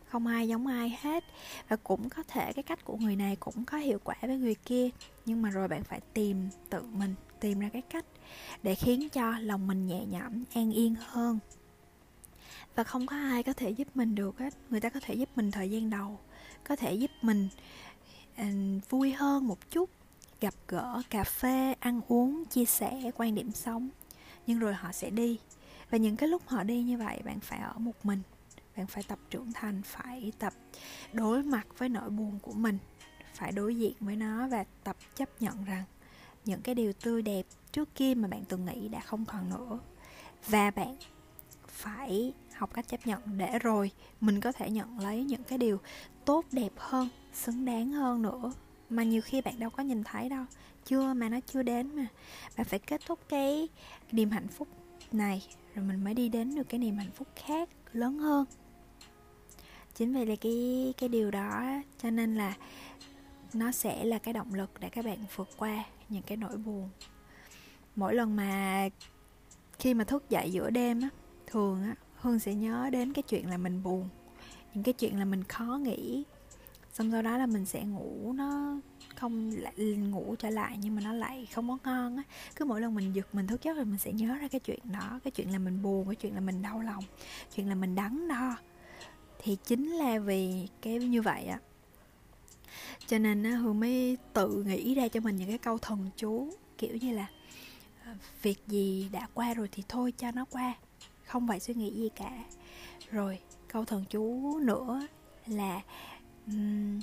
Không 0.06 0.28
ai 0.28 0.48
giống 0.48 0.68
ai 0.68 0.98
hết 1.02 1.24
và 1.70 1.76
cũng 1.76 2.10
có 2.10 2.24
thể 2.24 2.54
cái 2.54 2.64
cách 2.64 2.86
của 2.86 2.98
người 2.98 3.16
này 3.16 3.36
cũng 3.36 3.66
có 3.66 3.78
hiệu 3.78 4.00
quả 4.04 4.16
với 4.22 4.38
người 4.38 4.56
kia, 4.56 4.90
nhưng 5.26 5.42
mà 5.42 5.50
rồi 5.50 5.68
bạn 5.68 5.84
phải 5.84 6.00
tìm 6.14 6.50
tự 6.70 6.82
mình, 6.82 7.16
tìm 7.40 7.60
ra 7.60 7.70
cái 7.74 7.82
cách 7.82 8.06
để 8.64 8.76
khiến 8.76 9.10
cho 9.10 9.32
lòng 9.40 9.68
mình 9.68 9.88
nhẹ 9.88 10.06
nhõm, 10.06 10.44
an 10.54 10.72
yên 10.72 10.96
hơn 11.00 11.40
và 12.76 12.84
không 12.84 13.06
có 13.06 13.16
ai 13.16 13.44
có 13.44 13.54
thể 13.54 13.70
giúp 13.70 13.88
mình 13.96 14.16
được 14.16 14.40
hết. 14.40 14.54
Người 14.70 14.80
ta 14.80 14.90
có 14.90 15.00
thể 15.00 15.14
giúp 15.14 15.30
mình 15.36 15.52
thời 15.52 15.72
gian 15.72 15.90
đầu 15.90 16.20
có 16.64 16.76
thể 16.76 16.94
giúp 16.94 17.12
mình 17.22 17.50
uh, 18.42 18.90
vui 18.90 19.12
hơn 19.12 19.48
một 19.48 19.72
chút 19.72 19.90
gặp 20.42 20.54
gỡ 20.68 21.02
cà 21.10 21.24
phê 21.24 21.74
ăn 21.80 22.02
uống 22.08 22.46
chia 22.46 22.66
sẻ 22.66 23.12
quan 23.16 23.36
điểm 23.36 23.52
sống. 23.52 23.90
Nhưng 24.48 24.60
rồi 24.60 24.74
họ 24.74 24.92
sẽ 24.92 25.10
đi. 25.10 25.40
Và 25.90 25.98
những 25.98 26.16
cái 26.16 26.30
lúc 26.30 26.42
họ 26.48 26.64
đi 26.64 26.84
như 26.84 26.98
vậy 26.98 27.22
bạn 27.26 27.40
phải 27.40 27.60
ở 27.60 27.74
một 27.78 28.06
mình. 28.06 28.22
Bạn 28.78 28.88
phải 28.88 29.04
tập 29.08 29.20
trưởng 29.30 29.52
thành 29.54 29.82
phải 29.82 30.32
tập 30.40 30.54
đối 31.14 31.44
mặt 31.44 31.68
với 31.78 31.90
nỗi 31.90 32.10
buồn 32.10 32.40
của 32.42 32.54
mình 32.54 32.78
phải 33.34 33.52
đối 33.52 33.76
diện 33.76 33.94
với 34.00 34.16
nó 34.16 34.48
và 34.48 34.64
tập 34.84 34.98
chấp 35.16 35.42
nhận 35.42 35.66
rằng 35.66 35.84
những 36.46 36.62
cái 36.62 36.76
điều 36.76 36.94
tươi 36.94 37.22
đẹp 37.22 37.46
trước 37.72 37.96
kia 37.96 38.14
mà 38.16 38.28
bạn 38.28 38.44
từng 38.50 38.66
nghĩ 38.66 38.88
đã 38.88 39.00
không 39.00 39.26
còn 39.26 39.50
nữa. 39.50 39.80
Và 40.48 40.72
bạn 40.72 40.96
phải 41.68 42.34
học 42.62 42.74
cách 42.74 42.88
chấp 42.88 43.08
nhận 43.08 43.22
để 43.38 43.60
rồi 43.60 43.92
mình 44.22 44.42
có 44.42 44.52
thể 44.52 44.70
nhận 44.70 45.00
lấy 45.00 45.24
những 45.24 45.44
cái 45.44 45.58
điều 45.58 45.80
tốt, 46.26 46.46
đẹp 46.52 46.72
hơn, 46.78 47.10
xứng 47.34 47.66
đáng 47.66 47.92
hơn 47.92 48.22
nữa. 48.22 48.54
Mà 48.90 49.04
nhiều 49.04 49.22
khi 49.22 49.42
bạn 49.42 49.60
đâu 49.60 49.70
có 49.70 49.84
nhìn 49.84 50.04
thấy 50.04 50.30
đâu, 50.30 50.46
chưa 50.86 51.14
mà 51.14 51.30
nó 51.30 51.40
chưa 51.40 51.64
đến 51.64 51.96
mà. 51.96 52.08
Bạn 52.58 52.68
phải 52.68 52.80
kết 52.80 53.02
thúc 53.06 53.20
cái 53.30 53.70
niềm 54.12 54.30
hạnh 54.30 54.48
phúc 54.48 54.68
này, 55.12 55.48
rồi 55.76 55.86
mình 55.86 56.04
mới 56.04 56.14
đi 56.14 56.30
đến 56.30 56.56
được 56.56 56.70
cái 56.70 56.80
niềm 56.80 56.98
hạnh 56.98 57.12
phúc 57.12 57.28
khác, 57.36 57.70
lớn 57.94 58.18
hơn. 58.18 58.46
Chính 59.96 60.14
vì 60.14 60.26
là 60.26 60.36
cái 60.42 60.94
cái 60.98 61.10
điều 61.10 61.32
đó 61.32 61.66
cho 62.04 62.10
nên 62.10 62.36
là 62.36 62.58
nó 63.54 63.72
sẽ 63.72 64.04
là 64.04 64.18
cái 64.18 64.34
động 64.34 64.54
lực 64.54 64.72
để 64.80 64.90
các 64.90 65.06
bạn 65.06 65.20
vượt 65.36 65.50
qua 65.58 65.84
những 66.10 66.24
cái 66.24 66.38
nỗi 66.38 66.58
buồn. 66.58 66.90
Mỗi 67.96 68.16
lần 68.16 68.36
mà 68.36 68.90
khi 69.80 69.94
mà 69.94 70.04
thức 70.04 70.30
dậy 70.30 70.52
giữa 70.52 70.70
đêm 70.70 71.02
á, 71.02 71.10
thường 71.48 71.84
á 71.84 71.96
hương 72.22 72.40
sẽ 72.40 72.56
nhớ 72.56 72.90
đến 72.92 73.14
cái 73.14 73.24
chuyện 73.24 73.50
là 73.50 73.58
mình 73.58 73.84
buồn, 73.84 74.10
những 74.74 74.84
cái 74.84 74.94
chuyện 74.94 75.20
là 75.20 75.26
mình 75.26 75.44
khó 75.44 75.80
nghĩ. 75.84 76.24
Xong 76.94 77.12
sau 77.12 77.22
đó 77.22 77.38
là 77.38 77.46
mình 77.46 77.66
sẽ 77.66 77.84
ngủ, 77.84 78.34
nó 78.36 78.80
không 79.16 79.52
lại, 79.52 79.74
ngủ 79.96 80.36
trở 80.40 80.50
lại 80.50 80.78
nhưng 80.82 80.96
mà 80.96 81.02
nó 81.02 81.14
lại 81.14 81.48
không 81.54 81.68
có 81.68 81.78
ngon 81.84 82.18
á. 82.18 82.24
Cứ 82.56 82.66
mỗi 82.66 82.82
lần 82.82 82.96
mình 82.96 83.16
giật 83.16 83.36
mình 83.36 83.48
thức 83.48 83.64
giấc 83.64 83.76
rồi 83.76 83.86
mình 83.86 83.98
sẽ 83.98 84.12
nhớ 84.12 84.36
ra 84.36 84.48
cái 84.48 84.60
chuyện 84.60 84.80
đó, 84.84 85.20
cái 85.24 85.32
chuyện 85.32 85.52
là 85.52 85.60
mình 85.60 85.82
buồn, 85.82 86.06
cái 86.06 86.16
chuyện 86.16 86.34
là 86.36 86.40
mình 86.40 86.62
đau 86.62 86.82
lòng, 86.82 87.04
chuyện 87.56 87.70
là 87.70 87.76
mình 87.76 87.96
đắn 87.96 88.28
đo. 88.28 88.56
Thì 89.40 89.58
chính 89.66 89.92
là 89.92 90.20
vì 90.20 90.68
cái, 90.82 91.00
như 91.00 91.22
vậy 91.22 91.46
á. 91.46 91.60
Cho 93.08 93.18
nên 93.18 93.44
á, 93.44 93.52
hương 93.52 93.80
mới 93.80 94.18
tự 94.34 94.64
nghĩ 94.64 94.96
ra 94.96 95.08
cho 95.08 95.20
mình 95.20 95.36
những 95.36 95.50
cái 95.50 95.58
câu 95.58 95.78
thần 95.78 96.10
chú, 96.18 96.50
kiểu 96.78 96.96
như 96.96 97.14
là 97.14 97.28
ờ, 98.06 98.14
việc 98.42 98.60
gì 98.68 99.10
đã 99.12 99.28
qua 99.34 99.54
rồi 99.54 99.70
thì 99.72 99.84
thôi 99.88 100.14
cho 100.18 100.32
nó 100.32 100.46
qua 100.46 100.74
không 101.32 101.48
phải 101.48 101.60
suy 101.60 101.74
nghĩ 101.74 101.92
gì 101.92 102.10
cả. 102.16 102.44
Rồi 103.12 103.40
câu 103.68 103.86
thần 103.86 104.06
chú 104.10 104.60
nữa 104.60 105.08
là 105.48 105.82
um, 106.48 107.02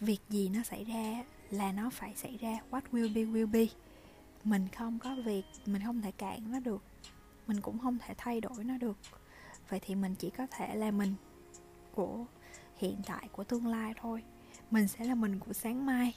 việc 0.00 0.20
gì 0.28 0.48
nó 0.48 0.62
xảy 0.62 0.84
ra 0.84 1.24
là 1.50 1.72
nó 1.72 1.90
phải 1.90 2.14
xảy 2.16 2.36
ra. 2.36 2.58
What 2.70 2.80
will 2.92 3.14
be 3.14 3.20
will 3.22 3.50
be. 3.50 3.66
Mình 4.44 4.68
không 4.76 4.98
có 4.98 5.16
việc 5.24 5.44
mình 5.66 5.82
không 5.84 6.02
thể 6.02 6.10
cản 6.10 6.52
nó 6.52 6.60
được. 6.60 6.82
Mình 7.46 7.60
cũng 7.60 7.78
không 7.78 7.98
thể 7.98 8.14
thay 8.18 8.40
đổi 8.40 8.64
nó 8.64 8.78
được. 8.78 8.96
Vậy 9.68 9.80
thì 9.80 9.94
mình 9.94 10.14
chỉ 10.14 10.30
có 10.30 10.46
thể 10.50 10.74
là 10.74 10.90
mình 10.90 11.14
của 11.94 12.24
hiện 12.76 12.96
tại 13.06 13.28
của 13.32 13.44
tương 13.44 13.66
lai 13.66 13.94
thôi. 14.00 14.22
Mình 14.70 14.88
sẽ 14.88 15.04
là 15.04 15.14
mình 15.14 15.38
của 15.38 15.52
sáng 15.52 15.86
mai. 15.86 16.14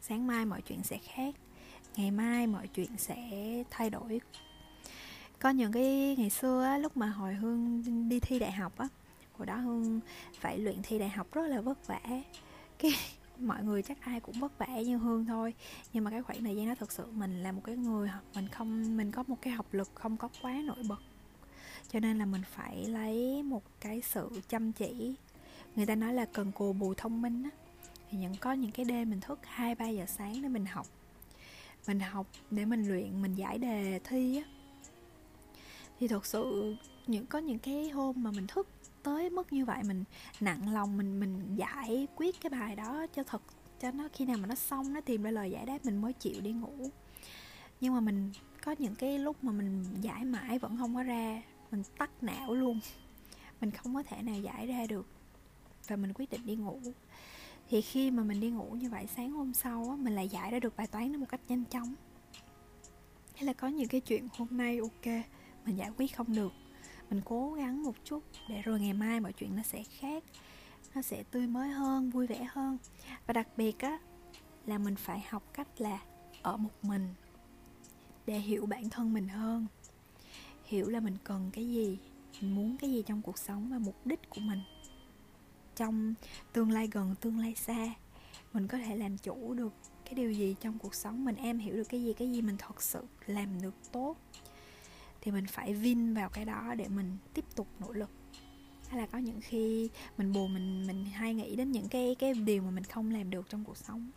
Sáng 0.00 0.26
mai 0.26 0.44
mọi 0.44 0.62
chuyện 0.62 0.82
sẽ 0.82 0.98
khác. 0.98 1.34
Ngày 1.96 2.10
mai 2.10 2.46
mọi 2.46 2.68
chuyện 2.68 2.96
sẽ 2.98 3.16
thay 3.70 3.90
đổi 3.90 4.20
có 5.44 5.50
những 5.50 5.72
cái 5.72 6.16
ngày 6.18 6.30
xưa 6.30 6.62
á, 6.62 6.78
lúc 6.78 6.96
mà 6.96 7.06
hồi 7.06 7.34
hương 7.34 7.82
đi 8.08 8.20
thi 8.20 8.38
đại 8.38 8.52
học 8.52 8.78
á 8.78 8.88
hồi 9.32 9.46
đó 9.46 9.56
hương 9.56 10.00
phải 10.40 10.58
luyện 10.58 10.76
thi 10.82 10.98
đại 10.98 11.08
học 11.08 11.26
rất 11.32 11.46
là 11.46 11.60
vất 11.60 11.86
vả. 11.86 12.00
Cái 12.78 12.92
mọi 13.38 13.64
người 13.64 13.82
chắc 13.82 14.00
ai 14.00 14.20
cũng 14.20 14.40
vất 14.40 14.58
vả 14.58 14.66
như 14.66 14.96
hương 14.96 15.26
thôi 15.26 15.54
nhưng 15.92 16.04
mà 16.04 16.10
cái 16.10 16.22
khoảng 16.22 16.44
thời 16.44 16.56
gian 16.56 16.68
đó 16.68 16.74
thực 16.74 16.92
sự 16.92 17.06
mình 17.12 17.42
là 17.42 17.52
một 17.52 17.60
cái 17.64 17.76
người 17.76 18.10
mình 18.34 18.48
không 18.48 18.96
mình 18.96 19.12
có 19.12 19.24
một 19.26 19.36
cái 19.42 19.52
học 19.52 19.66
lực 19.72 19.90
không 19.94 20.16
có 20.16 20.28
quá 20.42 20.52
nổi 20.64 20.82
bật. 20.88 21.00
Cho 21.92 22.00
nên 22.00 22.18
là 22.18 22.26
mình 22.26 22.42
phải 22.54 22.84
lấy 22.84 23.42
một 23.42 23.62
cái 23.80 24.00
sự 24.00 24.30
chăm 24.48 24.72
chỉ. 24.72 25.14
Người 25.76 25.86
ta 25.86 25.94
nói 25.94 26.14
là 26.14 26.24
cần 26.24 26.52
cù 26.52 26.72
bù 26.72 26.94
thông 26.94 27.22
minh 27.22 27.42
á. 27.42 27.50
Thì 28.10 28.18
những 28.18 28.36
có 28.40 28.52
những 28.52 28.70
cái 28.72 28.84
đêm 28.84 29.10
mình 29.10 29.20
thức 29.20 29.38
hai 29.42 29.74
ba 29.74 29.88
giờ 29.88 30.06
sáng 30.06 30.42
để 30.42 30.48
mình 30.48 30.66
học. 30.66 30.86
Mình 31.86 32.00
học 32.00 32.26
để 32.50 32.64
mình 32.64 32.88
luyện 32.88 33.22
mình 33.22 33.34
giải 33.34 33.58
đề 33.58 34.00
thi 34.04 34.36
á 34.36 34.63
thì 36.00 36.08
thật 36.08 36.26
sự 36.26 36.74
những 37.06 37.26
có 37.26 37.38
những 37.38 37.58
cái 37.58 37.88
hôm 37.88 38.22
mà 38.22 38.30
mình 38.30 38.46
thức 38.46 38.68
tới 39.02 39.30
mức 39.30 39.52
như 39.52 39.64
vậy 39.64 39.82
mình 39.82 40.04
nặng 40.40 40.72
lòng 40.72 40.96
mình 40.96 41.20
mình 41.20 41.56
giải 41.56 42.06
quyết 42.16 42.40
cái 42.40 42.50
bài 42.50 42.76
đó 42.76 43.06
cho 43.16 43.22
thật 43.22 43.42
cho 43.80 43.90
nó 43.90 44.08
khi 44.12 44.24
nào 44.24 44.36
mà 44.36 44.46
nó 44.46 44.54
xong 44.54 44.92
nó 44.92 45.00
tìm 45.00 45.22
ra 45.22 45.30
lời 45.30 45.50
giải 45.50 45.66
đáp 45.66 45.84
mình 45.84 45.96
mới 45.96 46.12
chịu 46.12 46.40
đi 46.40 46.52
ngủ. 46.52 46.90
Nhưng 47.80 47.94
mà 47.94 48.00
mình 48.00 48.32
có 48.64 48.74
những 48.78 48.94
cái 48.94 49.18
lúc 49.18 49.44
mà 49.44 49.52
mình 49.52 49.84
giải 50.00 50.24
mãi 50.24 50.58
vẫn 50.58 50.76
không 50.78 50.94
có 50.94 51.02
ra 51.02 51.42
mình 51.70 51.82
tắt 51.98 52.10
não 52.20 52.54
luôn. 52.54 52.80
Mình 53.60 53.70
không 53.70 53.94
có 53.94 54.02
thể 54.02 54.22
nào 54.22 54.40
giải 54.40 54.66
ra 54.66 54.86
được 54.88 55.06
và 55.88 55.96
mình 55.96 56.12
quyết 56.14 56.30
định 56.30 56.46
đi 56.46 56.56
ngủ. 56.56 56.80
Thì 57.70 57.80
khi 57.80 58.10
mà 58.10 58.22
mình 58.22 58.40
đi 58.40 58.50
ngủ 58.50 58.70
như 58.80 58.90
vậy 58.90 59.06
sáng 59.16 59.30
hôm 59.30 59.54
sau 59.54 59.86
á, 59.90 59.96
mình 59.96 60.14
lại 60.14 60.28
giải 60.28 60.50
ra 60.50 60.58
được 60.58 60.76
bài 60.76 60.86
toán 60.86 61.12
nó 61.12 61.18
một 61.18 61.26
cách 61.28 61.40
nhanh 61.48 61.64
chóng. 61.64 61.94
Hay 63.34 63.44
là 63.44 63.52
có 63.52 63.68
những 63.68 63.88
cái 63.88 64.00
chuyện 64.00 64.28
hôm 64.36 64.48
nay 64.50 64.78
ok 64.78 65.24
mình 65.64 65.76
giải 65.76 65.90
quyết 65.96 66.16
không 66.16 66.34
được. 66.34 66.52
Mình 67.10 67.20
cố 67.24 67.52
gắng 67.52 67.82
một 67.82 67.94
chút 68.04 68.22
để 68.48 68.62
rồi 68.62 68.80
ngày 68.80 68.92
mai 68.92 69.20
mọi 69.20 69.32
chuyện 69.32 69.56
nó 69.56 69.62
sẽ 69.62 69.82
khác, 69.82 70.24
nó 70.94 71.02
sẽ 71.02 71.22
tươi 71.22 71.46
mới 71.46 71.68
hơn, 71.68 72.10
vui 72.10 72.26
vẻ 72.26 72.46
hơn. 72.50 72.78
Và 73.26 73.32
đặc 73.32 73.48
biệt 73.56 73.78
á, 73.78 73.98
là 74.66 74.78
mình 74.78 74.96
phải 74.96 75.24
học 75.28 75.42
cách 75.52 75.68
là 75.80 76.00
ở 76.42 76.56
một 76.56 76.70
mình 76.82 77.14
để 78.26 78.38
hiểu 78.38 78.66
bản 78.66 78.90
thân 78.90 79.12
mình 79.12 79.28
hơn. 79.28 79.66
Hiểu 80.64 80.88
là 80.88 81.00
mình 81.00 81.16
cần 81.24 81.50
cái 81.52 81.68
gì, 81.68 81.98
mình 82.40 82.54
muốn 82.54 82.76
cái 82.76 82.90
gì 82.90 83.02
trong 83.06 83.22
cuộc 83.22 83.38
sống 83.38 83.70
và 83.70 83.78
mục 83.78 84.06
đích 84.06 84.30
của 84.30 84.40
mình. 84.40 84.60
Trong 85.76 86.14
tương 86.52 86.70
lai 86.70 86.88
gần, 86.92 87.14
tương 87.20 87.38
lai 87.38 87.54
xa, 87.54 87.94
mình 88.52 88.68
có 88.68 88.78
thể 88.78 88.96
làm 88.96 89.18
chủ 89.18 89.54
được 89.54 89.72
cái 90.04 90.14
điều 90.14 90.32
gì 90.32 90.56
trong 90.60 90.78
cuộc 90.78 90.94
sống, 90.94 91.24
mình 91.24 91.36
em 91.36 91.58
hiểu 91.58 91.74
được 91.74 91.88
cái 91.88 92.02
gì 92.02 92.12
cái 92.12 92.32
gì 92.32 92.42
mình 92.42 92.56
thật 92.58 92.82
sự 92.82 93.04
làm 93.26 93.62
được 93.62 93.74
tốt 93.92 94.16
thì 95.24 95.32
mình 95.32 95.46
phải 95.46 95.74
vin 95.74 96.14
vào 96.14 96.28
cái 96.28 96.44
đó 96.44 96.74
để 96.74 96.88
mình 96.88 97.16
tiếp 97.34 97.44
tục 97.56 97.66
nỗ 97.80 97.92
lực. 97.92 98.10
Hay 98.88 99.00
là 99.00 99.06
có 99.06 99.18
những 99.18 99.40
khi 99.40 99.90
mình 100.18 100.32
buồn 100.32 100.54
mình 100.54 100.86
mình 100.86 101.04
hay 101.04 101.34
nghĩ 101.34 101.56
đến 101.56 101.72
những 101.72 101.88
cái 101.88 102.16
cái 102.18 102.34
điều 102.34 102.62
mà 102.62 102.70
mình 102.70 102.84
không 102.84 103.10
làm 103.10 103.30
được 103.30 103.46
trong 103.48 103.64
cuộc 103.64 103.76
sống. 103.76 104.10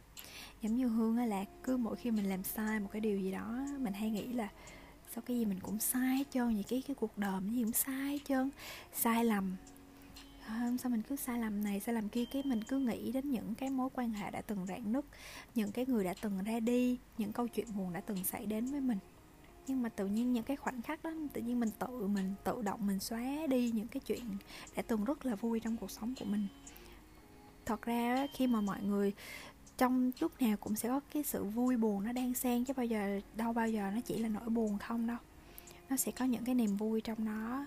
Giống 0.61 0.75
như 0.75 0.87
hương 0.87 1.17
á 1.17 1.25
là 1.25 1.45
cứ 1.63 1.77
mỗi 1.77 1.95
khi 1.95 2.11
mình 2.11 2.29
làm 2.29 2.43
sai 2.43 2.79
một 2.79 2.89
cái 2.91 3.01
điều 3.01 3.19
gì 3.19 3.31
đó 3.31 3.67
mình 3.79 3.93
hay 3.93 4.09
nghĩ 4.09 4.27
là 4.27 4.49
sao 5.13 5.21
cái 5.27 5.37
gì 5.37 5.45
mình 5.45 5.59
cũng 5.59 5.79
sai 5.79 6.17
hết 6.17 6.31
trơn 6.31 6.53
vậy? 6.53 6.65
Cái 6.67 6.83
cái 6.87 6.95
cuộc 6.95 7.17
đời 7.17 7.41
mình 7.41 7.55
gì 7.55 7.63
cũng 7.63 7.73
sai 7.73 8.11
hết 8.11 8.19
trơn? 8.27 8.49
Sai 8.93 9.25
lầm. 9.25 9.55
À, 10.45 10.71
sao 10.79 10.89
mình 10.89 11.01
cứ 11.09 11.15
sai 11.15 11.39
lầm 11.39 11.63
này 11.63 11.79
sai 11.79 11.95
lầm 11.95 12.09
kia? 12.09 12.25
Cái 12.33 12.43
mình 12.45 12.63
cứ 12.63 12.79
nghĩ 12.79 13.11
đến 13.11 13.31
những 13.31 13.55
cái 13.55 13.69
mối 13.69 13.89
quan 13.93 14.13
hệ 14.13 14.31
đã 14.31 14.41
từng 14.41 14.65
rạn 14.65 14.91
nứt 14.91 15.05
những 15.55 15.71
cái 15.71 15.85
người 15.85 16.03
đã 16.03 16.13
từng 16.21 16.43
ra 16.43 16.59
đi 16.59 16.97
những 17.17 17.31
câu 17.31 17.47
chuyện 17.47 17.67
buồn 17.75 17.93
đã 17.93 18.01
từng 18.01 18.23
xảy 18.23 18.45
đến 18.45 18.65
với 18.65 18.81
mình 18.81 18.97
nhưng 19.67 19.81
mà 19.81 19.89
tự 19.89 20.07
nhiên 20.07 20.33
những 20.33 20.43
cái 20.43 20.57
khoảnh 20.57 20.81
khắc 20.81 21.03
đó, 21.03 21.11
tự 21.33 21.41
nhiên 21.41 21.59
mình 21.59 21.69
tự 21.79 22.07
mình, 22.07 22.33
tự 22.43 22.61
động 22.61 22.87
mình 22.87 22.99
xóa 22.99 23.47
đi 23.49 23.71
những 23.71 23.87
cái 23.87 23.99
chuyện 23.99 24.23
đã 24.75 24.81
từng 24.81 25.03
rất 25.03 25.25
là 25.25 25.35
vui 25.35 25.59
trong 25.59 25.77
cuộc 25.77 25.91
sống 25.91 26.13
của 26.19 26.25
mình. 26.25 26.47
Thật 27.65 27.81
ra 27.81 28.27
khi 28.33 28.47
mà 28.47 28.61
mọi 28.61 28.83
người 28.83 29.13
trong 29.77 30.11
lúc 30.19 30.41
nào 30.41 30.57
cũng 30.57 30.75
sẽ 30.75 30.89
có 30.89 30.99
cái 31.13 31.23
sự 31.23 31.43
vui 31.43 31.77
buồn 31.77 32.03
nó 32.03 32.11
đang 32.11 32.33
xen 32.33 32.65
chứ 32.65 32.73
bao 32.77 32.85
giờ, 32.85 33.19
đâu 33.35 33.53
bao 33.53 33.69
giờ 33.69 33.91
nó 33.95 34.01
chỉ 34.01 34.17
là 34.17 34.29
nỗi 34.29 34.49
buồn 34.49 34.77
không 34.77 35.07
đâu. 35.07 35.17
Nó 35.89 35.95
sẽ 35.97 36.11
có 36.11 36.25
những 36.25 36.45
cái 36.45 36.55
niềm 36.55 36.77
vui 36.77 37.01
trong 37.01 37.25
nó, 37.25 37.65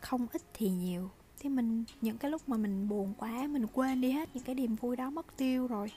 không 0.00 0.26
ít 0.32 0.42
thì 0.54 0.70
nhiều. 0.70 1.10
Thì 1.38 1.48
mình, 1.48 1.84
những 2.00 2.18
cái 2.18 2.30
lúc 2.30 2.48
mà 2.48 2.56
mình 2.56 2.88
buồn 2.88 3.14
quá, 3.18 3.46
mình 3.46 3.66
quên 3.66 4.00
đi 4.00 4.10
hết 4.10 4.28
những 4.34 4.44
cái 4.44 4.54
niềm 4.54 4.76
vui 4.76 4.96
đó, 4.96 5.10
mất 5.10 5.36
tiêu 5.36 5.66
rồi, 5.66 5.92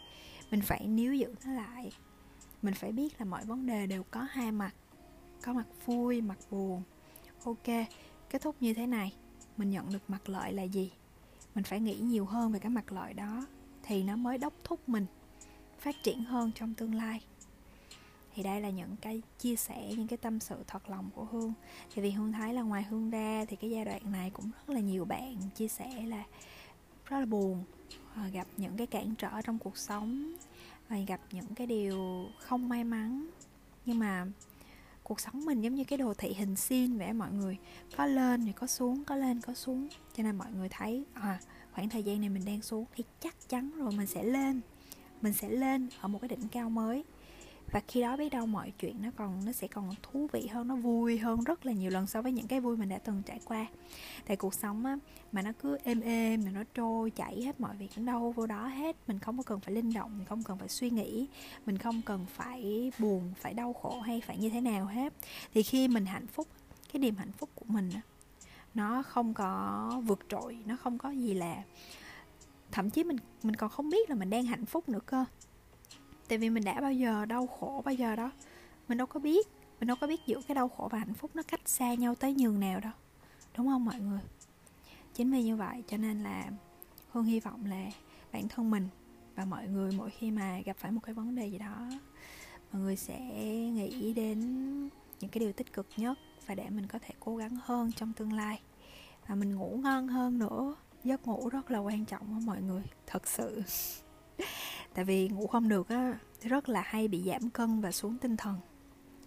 mình 0.52 0.62
phải 0.62 0.88
níu 0.88 1.14
giữ 1.14 1.36
nó 1.46 1.52
lại. 1.52 1.92
Mình 2.62 2.74
phải 2.74 2.92
biết 2.92 3.20
là 3.20 3.26
mọi 3.26 3.46
vấn 3.46 3.66
đề 3.66 3.88
đều 3.88 4.04
có 4.12 4.28
hai 4.30 4.52
mặt 4.52 4.72
có 5.42 5.54
mặt 5.54 5.66
vui, 5.86 6.22
mặt 6.22 6.38
buồn. 6.52 6.84
Ok, 7.44 7.88
kết 8.30 8.42
thúc 8.42 8.56
như 8.60 8.74
thế 8.74 8.88
này. 8.88 9.14
Mình 9.58 9.70
nhận 9.70 9.92
được 9.94 10.10
mặt 10.10 10.30
lợi 10.30 10.54
là 10.54 10.64
gì? 10.64 10.92
Mình 11.56 11.64
phải 11.64 11.80
nghĩ 11.80 11.96
nhiều 11.96 12.26
hơn 12.26 12.52
về 12.52 12.60
cái 12.60 12.70
mặt 12.70 12.92
lợi 12.92 13.14
đó, 13.14 13.46
thì 13.84 14.04
nó 14.04 14.16
mới 14.16 14.38
đốc 14.38 14.54
thúc 14.64 14.90
mình 14.90 15.06
phát 15.80 15.96
triển 16.04 16.24
hơn 16.24 16.52
trong 16.56 16.74
tương 16.74 16.96
lai. 16.96 17.22
Thì 18.34 18.44
đây 18.44 18.62
là 18.62 18.70
những 18.70 18.96
cái 19.02 19.22
chia 19.40 19.56
sẻ, 19.56 19.94
những 19.98 20.08
cái 20.08 20.18
tâm 20.18 20.40
sự 20.40 20.56
thật 20.68 20.90
lòng 20.90 21.10
của 21.16 21.24
hương. 21.24 21.54
Thì 21.94 22.02
vì 22.02 22.12
hương 22.12 22.32
thấy 22.32 22.54
là 22.54 22.62
ngoài 22.62 22.84
hương 22.84 23.10
ra 23.10 23.46
thì 23.48 23.56
cái 23.56 23.70
giai 23.70 23.86
đoạn 23.86 24.12
này 24.12 24.30
cũng 24.30 24.52
rất 24.68 24.74
là 24.74 24.80
nhiều 24.80 25.06
bạn 25.06 25.36
chia 25.56 25.68
sẻ 25.68 26.06
là 26.06 26.24
rất 27.06 27.20
là 27.20 27.26
buồn 27.26 27.64
à, 28.16 28.28
gặp 28.34 28.48
những 28.58 28.78
cái 28.78 28.88
cản 28.88 29.16
trở 29.16 29.42
trong 29.42 29.60
cuộc 29.60 29.78
sống 29.78 30.34
và 30.90 30.98
gặp 30.98 31.22
những 31.32 31.56
cái 31.56 31.68
điều 31.68 32.30
không 32.40 32.70
may 32.70 32.84
mắn. 32.84 33.30
Nhưng 33.86 34.00
mà 34.00 34.26
cuộc 35.12 35.20
sống 35.20 35.46
mình 35.46 35.62
giống 35.62 35.76
như 35.76 35.84
cái 35.84 35.98
đồ 35.98 36.14
thị 36.14 36.34
hình 36.34 36.56
xin 36.56 36.98
vẽ 36.98 37.14
mọi 37.14 37.32
người. 37.32 37.58
Có 37.98 38.06
lên 38.06 38.46
thì 38.46 38.52
có 38.52 38.68
xuống, 38.68 39.04
có 39.04 39.16
lên, 39.16 39.42
có 39.42 39.54
xuống. 39.54 39.88
Cho 40.18 40.24
nên 40.24 40.36
mọi 40.36 40.52
người 40.52 40.70
thấy 40.70 41.04
à 41.14 41.40
khoảng 41.72 41.90
thời 41.90 42.04
gian 42.04 42.20
này 42.20 42.30
mình 42.30 42.46
đang 42.46 42.62
xuống 42.62 42.86
thì 42.96 43.04
chắc 43.20 43.50
chắn 43.50 43.72
rồi 43.78 43.92
mình 43.98 44.08
sẽ 44.08 44.24
lên. 44.24 44.62
Mình 45.22 45.34
sẽ 45.34 45.50
lên 45.50 45.90
ở 46.02 46.08
một 46.08 46.20
cái 46.22 46.30
đỉnh 46.30 46.48
cao 46.52 46.70
mới 46.70 47.04
và 47.72 47.82
khi 47.88 48.02
đó 48.02 48.18
biết 48.18 48.30
đâu 48.30 48.46
mọi 48.46 48.72
chuyện 48.80 49.02
nó 49.02 49.10
còn, 49.16 49.46
nó 49.46 49.52
sẽ 49.52 49.68
còn 49.68 49.90
thú 50.04 50.28
vị 50.32 50.48
hơn, 50.48 50.68
nó 50.68 50.76
vui 50.76 51.18
hơn 51.18 51.44
rất 51.44 51.66
là 51.66 51.72
nhiều 51.72 51.92
lần 51.92 52.08
so 52.08 52.22
với 52.22 52.32
những 52.32 52.48
cái 52.48 52.60
vui 52.60 52.78
mình 52.78 52.90
đã 52.90 52.98
từng 52.98 53.22
trải 53.26 53.40
qua. 53.46 53.66
Tại 54.28 54.38
cuộc 54.38 54.54
sống 54.54 54.86
á, 54.86 54.98
mà 55.32 55.42
nó 55.42 55.52
cứ 55.62 55.78
êm 55.84 56.02
êm, 56.02 56.44
mà 56.46 56.52
nó 56.52 56.64
trôi 56.74 57.10
chảy 57.10 57.42
hết 57.42 57.60
mọi 57.60 57.76
việc 57.76 57.90
đến 57.96 58.06
đâu 58.06 58.32
vô 58.32 58.48
đó 58.48 58.68
hết, 58.68 58.96
mình 59.08 59.20
không 59.20 59.38
có 59.38 59.44
cần 59.44 59.60
phải 59.60 59.74
linh 59.74 59.94
động, 59.94 60.18
mình 60.18 60.28
không 60.28 60.44
cần 60.44 60.58
phải 60.58 60.70
suy 60.70 60.90
nghĩ, 60.90 61.28
mình 61.66 61.78
không 61.78 62.02
cần 62.06 62.26
phải 62.26 62.92
buồn, 63.00 63.34
phải 63.38 63.54
đau 63.54 63.74
khổ 63.74 64.00
hay 64.00 64.22
phải 64.22 64.38
như 64.38 64.50
thế 64.50 64.62
nào 64.62 64.86
hết. 64.86 65.14
Thì 65.54 65.64
khi 65.64 65.88
mình 65.88 66.06
hạnh 66.06 66.28
phúc, 66.28 66.48
cái 66.94 67.00
niềm 67.00 67.16
hạnh 67.16 67.32
phúc 67.32 67.50
của 67.56 67.66
mình 67.68 67.90
á, 67.94 68.02
nó 68.74 69.04
không 69.04 69.34
có 69.34 70.02
vượt 70.06 70.20
trội, 70.30 70.58
nó 70.66 70.76
không 70.76 70.98
có 70.98 71.10
gì 71.10 71.34
là, 71.34 71.64
thậm 72.72 72.90
chí 72.90 73.04
mình 73.04 73.18
mình 73.44 73.56
còn 73.56 73.70
không 73.70 73.90
biết 73.90 74.10
là 74.10 74.16
mình 74.16 74.30
đang 74.30 74.46
hạnh 74.46 74.66
phúc 74.66 74.90
nữa 74.90 75.00
cơ 75.06 75.26
tại 76.32 76.38
vì 76.38 76.50
mình 76.50 76.64
đã 76.64 76.82
bao 76.82 76.94
giờ 76.94 77.26
đau 77.26 77.48
khổ 77.48 77.82
bao 77.86 77.94
giờ 77.94 78.16
đó. 78.16 78.32
Mình 78.88 78.98
đâu 78.98 79.08
có 79.08 79.20
biết, 79.20 79.48
mình 79.80 79.88
đâu 79.88 79.98
có 80.02 80.08
biết 80.08 80.22
giữa 80.26 80.42
cái 80.48 80.56
đau 80.56 80.70
khổ 80.70 80.88
và 80.92 81.00
hạnh 81.00 81.14
phúc 81.14 81.32
nó 81.34 81.44
cách 81.44 81.62
xa 81.66 81.94
nhau 81.94 82.16
tới 82.16 82.34
nhường 82.34 82.60
nào 82.60 82.80
đâu. 82.80 82.92
Đúng 83.58 83.68
không 83.68 83.86
mọi 83.86 84.00
người? 84.00 84.20
Chính 85.14 85.32
vì 85.32 85.44
như 85.44 85.56
vậy 85.56 85.84
cho 85.88 85.98
nên 85.98 86.24
là 86.24 86.50
hương 87.12 87.24
hy 87.24 87.40
vọng 87.40 87.66
là 87.66 87.86
bản 88.32 88.48
thân 88.48 88.72
mình 88.72 88.88
và 89.36 89.46
mọi 89.46 89.68
người 89.68 89.92
mỗi 89.98 90.10
khi 90.10 90.32
mà 90.32 90.60
gặp 90.66 90.78
phải 90.78 90.92
một 90.92 91.02
cái 91.04 91.16
vấn 91.16 91.36
đề 91.36 91.48
gì 91.48 91.58
đó, 91.58 91.90
mọi 92.72 92.82
người 92.82 92.96
sẽ 92.96 93.20
nghĩ 93.74 94.14
đến 94.14 94.40
những 95.20 95.32
cái 95.32 95.40
điều 95.40 95.54
tích 95.54 95.74
cực 95.74 95.88
nhất 95.98 96.18
và 96.46 96.56
để 96.56 96.70
mình 96.70 96.88
có 96.88 97.00
thể 97.00 97.14
cố 97.20 97.36
gắng 97.36 97.58
hơn 97.64 97.92
trong 97.96 98.14
tương 98.14 98.34
lai. 98.34 98.62
Và 99.28 99.36
mình 99.36 99.56
ngủ 99.56 99.80
ngon 99.84 100.08
hơn 100.08 100.40
nữa, 100.40 100.76
giấc 101.04 101.28
ngủ 101.28 101.50
rất 101.50 101.72
là 101.72 101.80
quan 101.80 102.06
trọng 102.06 102.34
đó 102.34 102.40
mọi 102.46 102.62
người, 102.62 102.84
thật 103.08 103.28
sự. 103.28 103.64
tại 104.94 105.06
vì 105.06 105.28
ngủ 105.28 105.48
không 105.48 105.70
được 105.70 105.90
á 105.90 106.20
rất 106.42 106.70
là 106.70 106.82
hay 106.86 107.08
bị 107.08 107.24
giảm 107.26 107.50
cân 107.50 107.82
và 107.82 107.92
xuống 107.92 108.18
tinh 108.18 108.38
thần. 108.38 108.56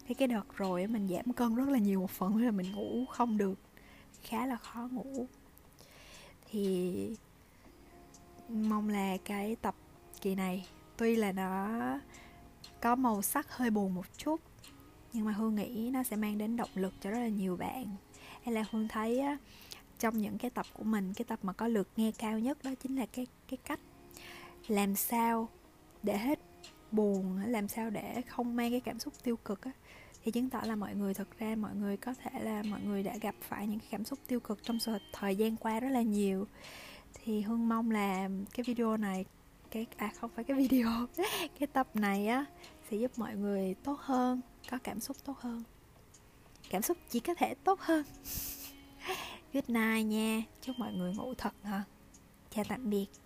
Cái 0.07 0.15
cái 0.15 0.29
đợt 0.29 0.57
rồi 0.57 0.87
mình 0.87 1.09
giảm 1.09 1.33
cân 1.33 1.55
rất 1.55 1.69
là 1.69 1.79
nhiều 1.79 2.01
một 2.01 2.11
phần 2.11 2.37
là 2.37 2.51
mình 2.51 2.73
ngủ 2.73 3.05
không 3.07 3.37
được. 3.37 3.59
Khá 4.23 4.47
là 4.47 4.57
khó 4.57 4.89
ngủ. 4.93 5.27
Thì 6.51 7.17
mong 8.49 8.89
là 8.89 9.17
cái 9.25 9.57
tập 9.63 9.75
kỳ 10.21 10.35
này 10.35 10.67
tuy 10.97 11.17
là 11.17 11.33
nó 11.33 11.69
có 12.81 12.95
màu 12.95 13.23
sắc 13.23 13.57
hơi 13.57 13.71
buồn 13.71 13.95
một 13.95 14.07
chút 14.19 14.41
nhưng 15.13 15.25
mà 15.25 15.33
hương 15.33 15.55
nghĩ 15.55 15.91
nó 15.93 16.03
sẽ 16.03 16.17
mang 16.17 16.39
đến 16.39 16.57
động 16.57 16.69
lực 16.75 16.93
cho 17.01 17.11
rất 17.11 17.19
là 17.19 17.29
nhiều 17.29 17.57
bạn. 17.57 17.87
Hay 18.43 18.55
là 18.55 18.65
hương 18.71 18.89
thấy 18.89 19.21
á, 19.21 19.39
trong 19.99 20.19
những 20.19 20.39
cái 20.39 20.51
tập 20.51 20.67
của 20.73 20.85
mình 20.85 21.13
cái 21.15 21.25
tập 21.25 21.39
mà 21.43 21.53
có 21.53 21.69
lượt 21.69 21.89
nghe 21.97 22.13
cao 22.13 22.39
nhất 22.39 22.59
đó 22.65 22.71
chính 22.83 22.97
là 22.97 23.07
cái 23.07 23.27
cái 23.49 23.59
cách 23.65 23.81
làm 24.69 24.95
sao 24.95 25.49
để 26.03 26.19
hết 26.19 26.39
buồn 26.93 27.37
làm 27.47 27.69
sao 27.69 27.91
để 27.91 28.23
không 28.29 28.57
mang 28.57 28.71
cái 28.71 28.81
cảm 28.81 28.99
xúc 28.99 29.15
tiêu 29.23 29.37
cực 29.37 29.63
á? 29.63 29.71
Thì 30.25 30.31
chứng 30.31 30.51
tỏ 30.51 30.61
là 30.65 30.77
mọi 30.77 30.95
người 30.95 31.15
thực 31.15 31.39
ra 31.39 31.57
mọi 31.57 31.75
người 31.75 31.97
có 31.97 32.15
thể 32.15 32.41
là 32.41 32.63
mọi 32.63 32.81
người 32.81 33.03
đã 33.03 33.17
gặp 33.17 33.35
phải 33.41 33.67
những 33.67 33.79
cái 33.79 33.89
cảm 33.91 34.05
xúc 34.05 34.19
tiêu 34.29 34.41
cực 34.41 34.63
trong 34.63 34.79
thời 35.13 35.37
gian 35.37 35.57
qua 35.57 35.81
rất 35.81 35.89
là 35.89 36.03
nhiều. 36.03 36.47
Thì 37.15 37.41
hương 37.41 37.69
mong 37.69 37.91
là 37.91 38.29
cái 38.55 38.65
video 38.65 38.97
này, 38.97 39.25
cái 39.71 39.87
à 39.97 40.13
không 40.21 40.31
phải 40.35 40.45
cái 40.45 40.57
video, 40.69 41.07
cái 41.59 41.67
tập 41.67 41.89
này 41.95 42.27
á, 42.27 42.45
sẽ 42.91 42.97
giúp 42.97 43.11
mọi 43.17 43.37
người 43.37 43.75
tốt 43.75 44.01
hơn, 44.01 44.41
có 44.71 44.79
cảm 44.85 45.01
xúc 45.01 45.17
tốt 45.25 45.39
hơn. 45.39 45.63
Cảm 46.71 46.83
xúc 46.83 46.97
chỉ 47.11 47.21
có 47.21 47.35
thể 47.35 47.55
tốt 47.55 47.81
hơn. 47.81 48.05
Good 49.53 49.65
night 49.69 50.07
nha. 50.07 50.43
Chúc 50.61 50.79
mọi 50.79 50.93
người 50.93 51.15
ngủ 51.15 51.35
thật 51.39 51.55
ngon. 51.65 51.83
Chào 52.51 52.65
tạm 52.69 52.91
biệt. 52.91 53.24